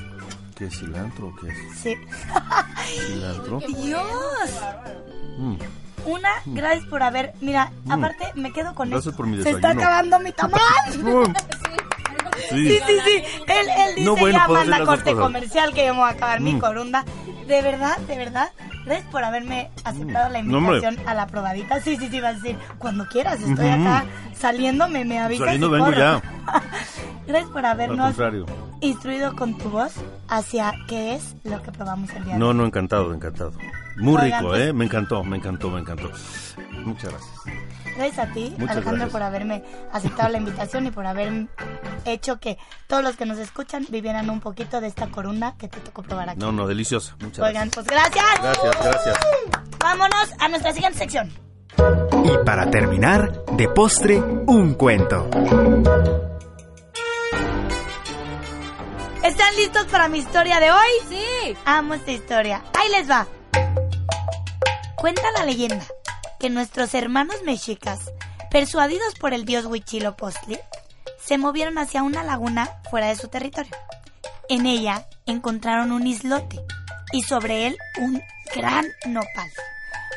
¿Qué 0.57 0.67
es 0.67 0.79
cilantro 0.79 1.29
o 1.29 1.37
qué 1.37 1.49
es? 1.49 1.79
Sí. 1.79 1.95
¿Cilantro? 3.07 3.61
¡Dios! 3.83 4.05
Mm. 5.39 5.55
Una, 6.07 6.29
gracias 6.47 6.87
por 6.87 7.03
haber. 7.03 7.35
Mira, 7.41 7.71
aparte 7.91 8.25
me 8.35 8.53
quedo 8.53 8.75
con 8.75 8.89
Gracias 8.89 9.09
esto. 9.13 9.17
por 9.17 9.27
mi 9.27 9.43
Se 9.43 9.51
está 9.51 9.71
acabando 9.71 10.19
mi 10.21 10.33
tamal. 10.33 10.61
Mm. 10.99 11.33
Sí, 12.51 12.69
sí, 12.69 12.81
sí. 13.05 13.23
Él, 13.47 13.67
él 13.69 13.95
dice 13.97 14.05
No, 14.07 14.17
bueno, 14.17 14.39
ya 14.39 14.49
manda 14.49 14.85
corte 14.85 15.15
comercial 15.15 15.73
que 15.75 15.91
voy 15.91 16.03
a 16.03 16.09
acabar 16.09 16.41
mi 16.41 16.55
Mm. 16.55 16.59
corunda. 16.61 17.05
De 17.47 17.63
verdad, 17.63 17.97
de 17.99 18.17
verdad. 18.17 18.51
Gracias 18.85 19.09
por 19.11 19.23
haberme 19.25 19.71
aceptado 19.85 20.31
la 20.31 20.43
Mm. 20.43 20.49
No, 20.51 20.59
hombre. 20.59 20.77
invitación 20.77 21.09
a 21.09 21.15
la 21.15 21.27
probadita. 21.27 21.81
Sí, 21.81 21.97
sí, 21.97 22.09
sí, 22.11 22.21
vas 22.21 22.37
a 22.37 22.39
decir, 22.41 22.57
cuando 22.79 23.07
quieras, 23.07 23.41
estoy 23.41 23.53
Ujú. 23.69 23.83
acá 23.83 24.05
saliendo, 24.39 24.89
me, 24.89 25.05
me 25.05 25.19
avisas. 25.19 25.45
Saliendo 25.47 25.71
vengo 25.71 25.87
corro. 25.87 25.99
ya. 25.99 26.23
Gracias 27.27 27.51
por 27.51 27.67
habernos 27.67 28.15
instruido 28.81 29.35
con 29.37 29.59
tu 29.59 29.69
voz 29.71 29.93
hacia 30.29 30.73
qué 30.87 31.15
es 31.17 31.35
lo 31.45 31.61
que 31.63 31.73
probamos 31.73 32.09
el 32.15 32.25
día 32.25 32.35
de 32.35 32.39
No, 32.39 32.49
hoy. 32.49 32.55
no, 32.55 32.65
encantado, 32.67 33.13
encantado. 33.13 33.53
Muy 33.97 34.15
Oigan, 34.17 34.41
rico, 34.41 34.51
pues- 34.53 34.69
¿eh? 34.69 34.73
Me 34.73 34.85
encantó, 34.87 35.25
me 35.25 35.37
encantó, 35.37 35.71
me 35.71 35.81
encantó. 35.81 36.11
Muchas 36.85 37.11
gracias. 37.11 37.58
Gracias 37.99 38.29
a 38.29 38.33
ti, 38.33 38.55
Muchas 38.59 38.77
Alejandro, 38.77 38.91
gracias. 38.93 39.11
por 39.11 39.23
haberme 39.25 39.65
aceptado 39.93 40.29
la 40.29 40.39
invitación 40.39 40.87
y 40.87 40.93
por 40.93 41.05
haber 41.05 41.49
hecho 42.05 42.39
que 42.39 42.57
todos 42.87 43.03
los 43.03 43.17
que 43.17 43.27
nos 43.27 43.39
escuchan 43.39 43.87
vivieran 43.89 44.31
un 44.31 44.39
poquito 44.39 44.81
de 44.81 44.87
esta 44.87 45.09
corunda 45.09 45.57
que 45.59 45.67
te 45.67 45.81
tocó 45.81 46.05
probar 46.05 46.29
aquí. 46.29 46.39
No, 46.39 46.53
no, 46.53 46.69
deliciosa. 46.69 47.17
Muchas 47.19 47.45
Oigan, 47.45 47.71
gracias. 47.71 47.75
pues 47.75 47.87
gracias. 47.89 48.25
Gracias, 48.41 48.85
gracias. 48.85 49.19
Vámonos 49.81 50.33
a 50.39 50.49
nuestra 50.49 50.73
siguiente 50.73 50.97
sección. 50.99 51.33
Y 52.25 52.45
para 52.47 52.71
terminar, 52.71 53.45
de 53.57 53.69
postre, 53.69 54.19
un 54.21 54.75
cuento. 54.75 55.29
¿Están 59.25 59.57
listos 59.57 59.87
para 59.91 60.09
mi 60.09 60.19
historia 60.19 60.61
de 60.61 60.71
hoy? 60.71 60.89
Sí. 61.09 61.57
Amo 61.65 61.95
esta 61.95 62.13
historia. 62.13 62.63
Ahí 62.79 62.91
les 62.91 63.11
va. 63.11 63.27
Cuenta 64.95 65.23
la 65.37 65.45
leyenda 65.45 65.85
que 66.39 66.51
nuestros 66.51 66.95
hermanos 66.95 67.43
mexicas, 67.45 68.13
persuadidos 68.51 69.15
por 69.15 69.35
el 69.35 69.45
dios 69.45 69.67
Huitzilopochtli, 69.67 70.59
se 71.23 71.39
movieron 71.39 71.79
hacia 71.79 72.03
una 72.03 72.23
laguna 72.23 72.81
fuera 72.91 73.09
de 73.09 73.17
su 73.17 73.29
territorio. 73.29 73.77
En 74.49 74.67
ella 74.67 75.07
encontraron 75.27 75.93
un 75.93 76.07
islote 76.07 76.59
y 77.13 77.23
sobre 77.23 77.67
él 77.67 77.77
un 77.99 78.23
gran 78.55 78.87
nopal, 79.07 79.51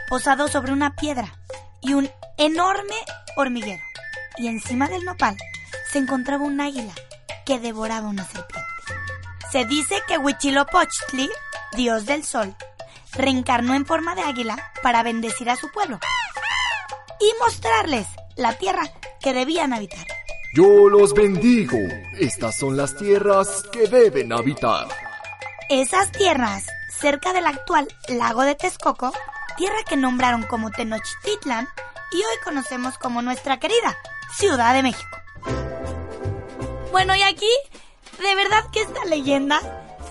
posado 0.07 0.47
sobre 0.47 0.71
una 0.71 0.95
piedra 0.95 1.33
y 1.81 1.93
un 1.93 2.09
enorme 2.37 2.95
hormiguero. 3.35 3.83
Y 4.37 4.47
encima 4.47 4.87
del 4.87 5.03
nopal 5.03 5.37
se 5.91 5.97
encontraba 5.99 6.45
un 6.45 6.61
águila 6.61 6.93
que 7.45 7.59
devoraba 7.59 8.07
una 8.07 8.23
serpiente. 8.23 8.61
Se 9.51 9.65
dice 9.65 10.01
que 10.07 10.17
Huitzilopochtli, 10.17 11.29
dios 11.73 12.05
del 12.05 12.23
sol, 12.23 12.55
reencarnó 13.13 13.73
en 13.73 13.85
forma 13.85 14.15
de 14.15 14.21
águila 14.21 14.71
para 14.83 15.03
bendecir 15.03 15.49
a 15.49 15.55
su 15.55 15.71
pueblo 15.71 15.99
y 17.19 17.39
mostrarles 17.39 18.07
la 18.35 18.57
tierra 18.57 18.83
que 19.19 19.33
debían 19.33 19.73
habitar. 19.73 20.05
Yo 20.53 20.89
los 20.89 21.13
bendigo. 21.13 21.77
Estas 22.19 22.57
son 22.57 22.75
las 22.75 22.97
tierras 22.97 23.63
que 23.71 23.87
deben 23.87 24.33
habitar. 24.33 24.87
Esas 25.69 26.11
tierras, 26.11 26.67
cerca 26.89 27.31
del 27.31 27.47
actual 27.47 27.87
lago 28.09 28.41
de 28.41 28.55
Texcoco, 28.55 29.13
tierra 29.55 29.83
que 29.87 29.95
nombraron 29.95 30.43
como 30.43 30.71
Tenochtitlan 30.71 31.69
y 32.11 32.17
hoy 32.17 32.37
conocemos 32.43 32.97
como 32.97 33.21
nuestra 33.21 33.59
querida 33.59 33.95
Ciudad 34.35 34.73
de 34.73 34.83
México. 34.83 35.17
Bueno, 36.91 37.15
y 37.15 37.21
aquí, 37.21 37.49
de 38.21 38.35
verdad 38.35 38.65
que 38.73 38.81
esta 38.81 39.05
leyenda 39.05 39.61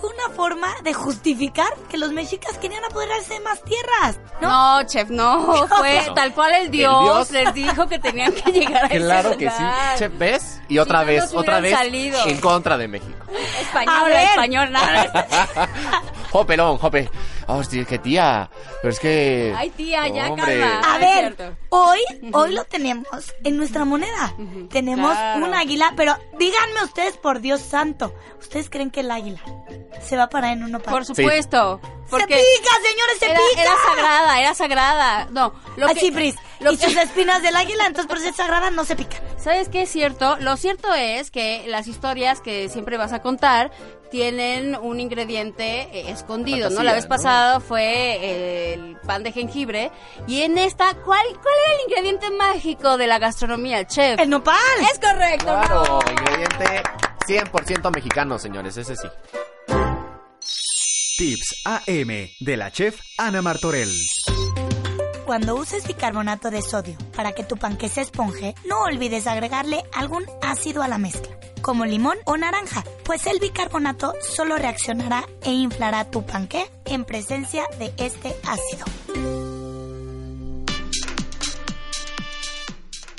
fue 0.01 0.09
una 0.09 0.35
forma 0.35 0.73
de 0.83 0.93
justificar 0.93 1.71
que 1.89 1.97
los 1.97 2.11
mexicas 2.11 2.57
querían 2.57 2.83
apoderarse 2.83 3.35
de 3.35 3.39
más 3.41 3.61
tierras. 3.63 4.19
No, 4.41 4.83
chef, 4.83 5.09
no. 5.09 5.67
Fue 5.77 6.01
tal 6.15 6.33
cual 6.33 6.53
el 6.55 6.71
dios, 6.71 7.29
dios. 7.29 7.31
les 7.31 7.53
dijo 7.53 7.87
que 7.87 7.99
tenían 7.99 8.33
que 8.33 8.51
llegar 8.51 8.85
a 8.85 8.87
ese 8.87 8.97
Claro 8.97 9.37
que 9.37 9.49
sí. 9.49 9.63
Chef, 9.97 10.11
¿ves? 10.17 10.61
Y 10.67 10.79
otra 10.79 11.01
Si 11.01 11.05
vez, 11.05 11.31
no 11.33 11.39
otra 11.39 11.59
vez 11.59 11.77
salido. 11.77 12.19
en 12.25 12.39
contra 12.41 12.77
de 12.77 12.87
México. 12.87 13.13
Español, 13.61 14.11
español, 14.11 14.71
nada. 14.71 15.27
Jope, 16.31 16.57
no, 16.57 16.77
jope. 16.77 17.09
Hostia, 17.47 17.85
que 17.85 17.99
tía. 17.99 18.49
Pero 18.81 18.91
es 18.93 18.99
que. 18.99 19.53
Ay, 19.57 19.69
tía, 19.71 20.07
ya, 20.07 20.29
Hombre. 20.29 20.59
calma. 20.59 20.79
A 20.79 20.93
Ah, 20.93 20.99
es 20.99 21.37
ver, 21.37 21.55
hoy, 21.69 21.99
hoy 22.33 22.53
lo 22.53 22.63
tenemos 22.65 23.07
en 23.43 23.57
nuestra 23.57 23.85
moneda. 23.85 24.33
Tenemos 24.69 25.11
claro. 25.11 25.45
un 25.45 25.53
águila, 25.53 25.93
pero 25.95 26.15
díganme 26.37 26.83
ustedes, 26.83 27.17
por 27.17 27.39
Dios 27.41 27.61
santo, 27.61 28.13
¿ustedes 28.39 28.69
creen 28.69 28.91
que 28.91 29.01
el 29.01 29.11
águila 29.11 29.41
se 30.01 30.17
va 30.17 30.23
a 30.23 30.29
parar 30.29 30.53
en 30.53 30.63
un 30.63 30.71
nopal? 30.71 30.93
Por 30.93 31.05
supuesto. 31.05 31.79
¡Se 32.05 32.17
Porque 32.17 32.35
pica, 32.35 32.71
señores, 32.83 33.19
se 33.19 33.25
era, 33.31 33.39
pica! 33.51 33.61
era 33.61 33.71
sagrada, 33.87 34.39
era 34.41 34.53
sagrada. 34.53 35.27
No, 35.31 35.53
lo 35.77 35.87
Ay, 35.87 35.95
que, 35.95 36.33
lo 36.59 36.71
y 36.73 36.77
que- 36.77 36.85
sus 36.87 36.95
espinas 36.97 37.41
del 37.41 37.55
águila, 37.55 37.85
entonces 37.85 38.07
por 38.09 38.19
ser 38.19 38.33
sagrada 38.33 38.69
no 38.69 38.83
se 38.83 38.97
pica. 38.97 39.15
¿Sabes 39.37 39.69
qué 39.69 39.83
es 39.83 39.89
cierto? 39.89 40.35
Lo 40.41 40.57
cierto 40.57 40.93
es 40.93 41.31
que 41.31 41.63
las 41.67 41.87
historias 41.87 42.41
que 42.41 42.67
siempre 42.67 42.97
vas 42.97 43.13
a 43.13 43.21
contar 43.21 43.71
tienen 44.11 44.75
un 44.75 44.99
ingrediente 44.99 45.87
eh, 45.91 46.11
escondido, 46.11 46.69
¿no? 46.69 46.83
La 46.83 46.93
vez 46.93 47.05
¿no? 47.05 47.09
pasada 47.09 47.59
fue 47.59 47.83
eh, 47.83 48.73
el 48.73 48.97
pan 48.97 49.23
de 49.23 49.31
jengibre 49.31 49.91
y 50.27 50.41
en 50.41 50.57
esta, 50.57 50.93
¿cuál, 50.93 51.25
cuál 51.41 51.55
era 51.65 51.75
el 51.75 51.89
ingrediente 51.89 52.29
mágico 52.29 52.97
de 52.97 53.07
la 53.07 53.17
gastronomía, 53.17 53.87
chef? 53.87 54.19
¡El 54.19 54.29
nopal! 54.29 54.55
Es 54.91 54.99
correcto, 54.99 55.45
Claro, 55.45 55.83
¿no? 56.05 56.11
ingrediente 56.11 56.83
100% 57.27 57.95
mexicano, 57.95 58.37
señores, 58.37 58.75
ese 58.77 58.95
sí. 58.95 59.07
Tips 61.17 61.61
AM 61.65 62.29
de 62.39 62.57
la 62.57 62.71
chef 62.71 62.99
Ana 63.17 63.41
Martorell. 63.41 63.91
Cuando 65.25 65.55
uses 65.55 65.87
bicarbonato 65.87 66.49
de 66.51 66.61
sodio 66.61 66.97
para 67.15 67.31
que 67.31 67.43
tu 67.43 67.55
panque 67.55 67.87
se 67.89 68.01
esponje, 68.01 68.53
no 68.67 68.81
olvides 68.81 69.27
agregarle 69.27 69.83
algún 69.93 70.25
ácido 70.41 70.81
a 70.83 70.87
la 70.89 70.97
mezcla, 70.97 71.37
como 71.61 71.85
limón 71.85 72.17
o 72.25 72.37
naranja, 72.37 72.83
pues 73.03 73.25
el 73.27 73.39
bicarbonato 73.39 74.13
solo 74.21 74.57
reaccionará 74.57 75.25
e 75.41 75.51
inflará 75.51 76.09
tu 76.09 76.25
panque 76.25 76.69
en 76.85 77.05
presencia 77.05 77.65
de 77.79 77.93
este 77.97 78.35
ácido. 78.45 78.85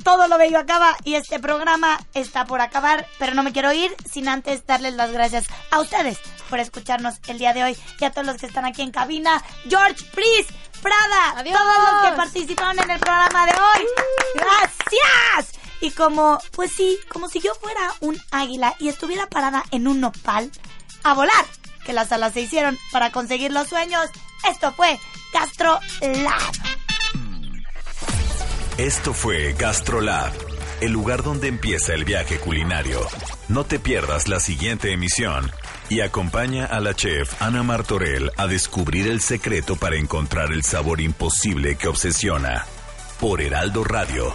Todo 0.04 0.26
lo 0.26 0.36
bello 0.36 0.58
acaba 0.58 0.96
y 1.04 1.14
este 1.14 1.38
programa 1.38 2.00
está 2.12 2.44
por 2.44 2.60
acabar, 2.60 3.06
pero 3.18 3.34
no 3.34 3.44
me 3.44 3.52
quiero 3.52 3.72
ir 3.72 3.94
sin 4.10 4.28
antes 4.28 4.66
darles 4.66 4.94
las 4.94 5.12
gracias 5.12 5.46
a 5.70 5.80
ustedes 5.80 6.18
por 6.50 6.58
escucharnos 6.58 7.14
el 7.28 7.38
día 7.38 7.52
de 7.54 7.62
hoy 7.62 7.78
y 8.00 8.04
a 8.04 8.10
todos 8.10 8.26
los 8.26 8.36
que 8.36 8.46
están 8.46 8.64
aquí 8.64 8.82
en 8.82 8.90
cabina. 8.90 9.42
George, 9.68 10.04
Pris, 10.12 10.46
Prada, 10.82 11.38
Adiós. 11.38 11.56
todos 11.56 11.92
los 11.92 12.10
que 12.10 12.16
participaron 12.16 12.78
en 12.80 12.90
el 12.90 12.98
programa 12.98 13.46
de 13.46 13.52
hoy. 13.52 13.86
Gracias. 14.34 15.61
Y 15.82 15.90
como, 15.90 16.38
pues 16.52 16.70
sí, 16.74 16.96
como 17.08 17.28
si 17.28 17.40
yo 17.40 17.52
fuera 17.60 17.92
un 18.00 18.16
águila 18.30 18.74
y 18.78 18.88
estuviera 18.88 19.26
parada 19.26 19.64
en 19.72 19.86
un 19.88 20.00
nopal, 20.00 20.50
a 21.02 21.12
volar, 21.12 21.44
que 21.84 21.92
las 21.92 22.12
alas 22.12 22.32
se 22.32 22.40
hicieron 22.40 22.78
para 22.92 23.10
conseguir 23.10 23.52
los 23.52 23.68
sueños. 23.68 24.06
Esto 24.48 24.72
fue 24.72 24.98
Castro 25.32 25.80
Lab. 26.00 26.52
Esto 28.78 29.12
fue 29.12 29.52
GastroLab, 29.52 30.32
el 30.80 30.92
lugar 30.92 31.22
donde 31.22 31.48
empieza 31.48 31.92
el 31.92 32.04
viaje 32.04 32.38
culinario. 32.38 33.00
No 33.48 33.64
te 33.64 33.78
pierdas 33.78 34.28
la 34.28 34.40
siguiente 34.40 34.92
emisión 34.92 35.52
y 35.90 36.00
acompaña 36.00 36.64
a 36.64 36.80
la 36.80 36.94
chef 36.94 37.40
Ana 37.42 37.62
Martorell 37.62 38.32
a 38.38 38.46
descubrir 38.46 39.08
el 39.08 39.20
secreto 39.20 39.76
para 39.76 39.96
encontrar 39.96 40.52
el 40.52 40.64
sabor 40.64 41.02
imposible 41.02 41.76
que 41.76 41.88
obsesiona. 41.88 42.64
Por 43.20 43.42
Heraldo 43.42 43.84
Radio, 43.84 44.34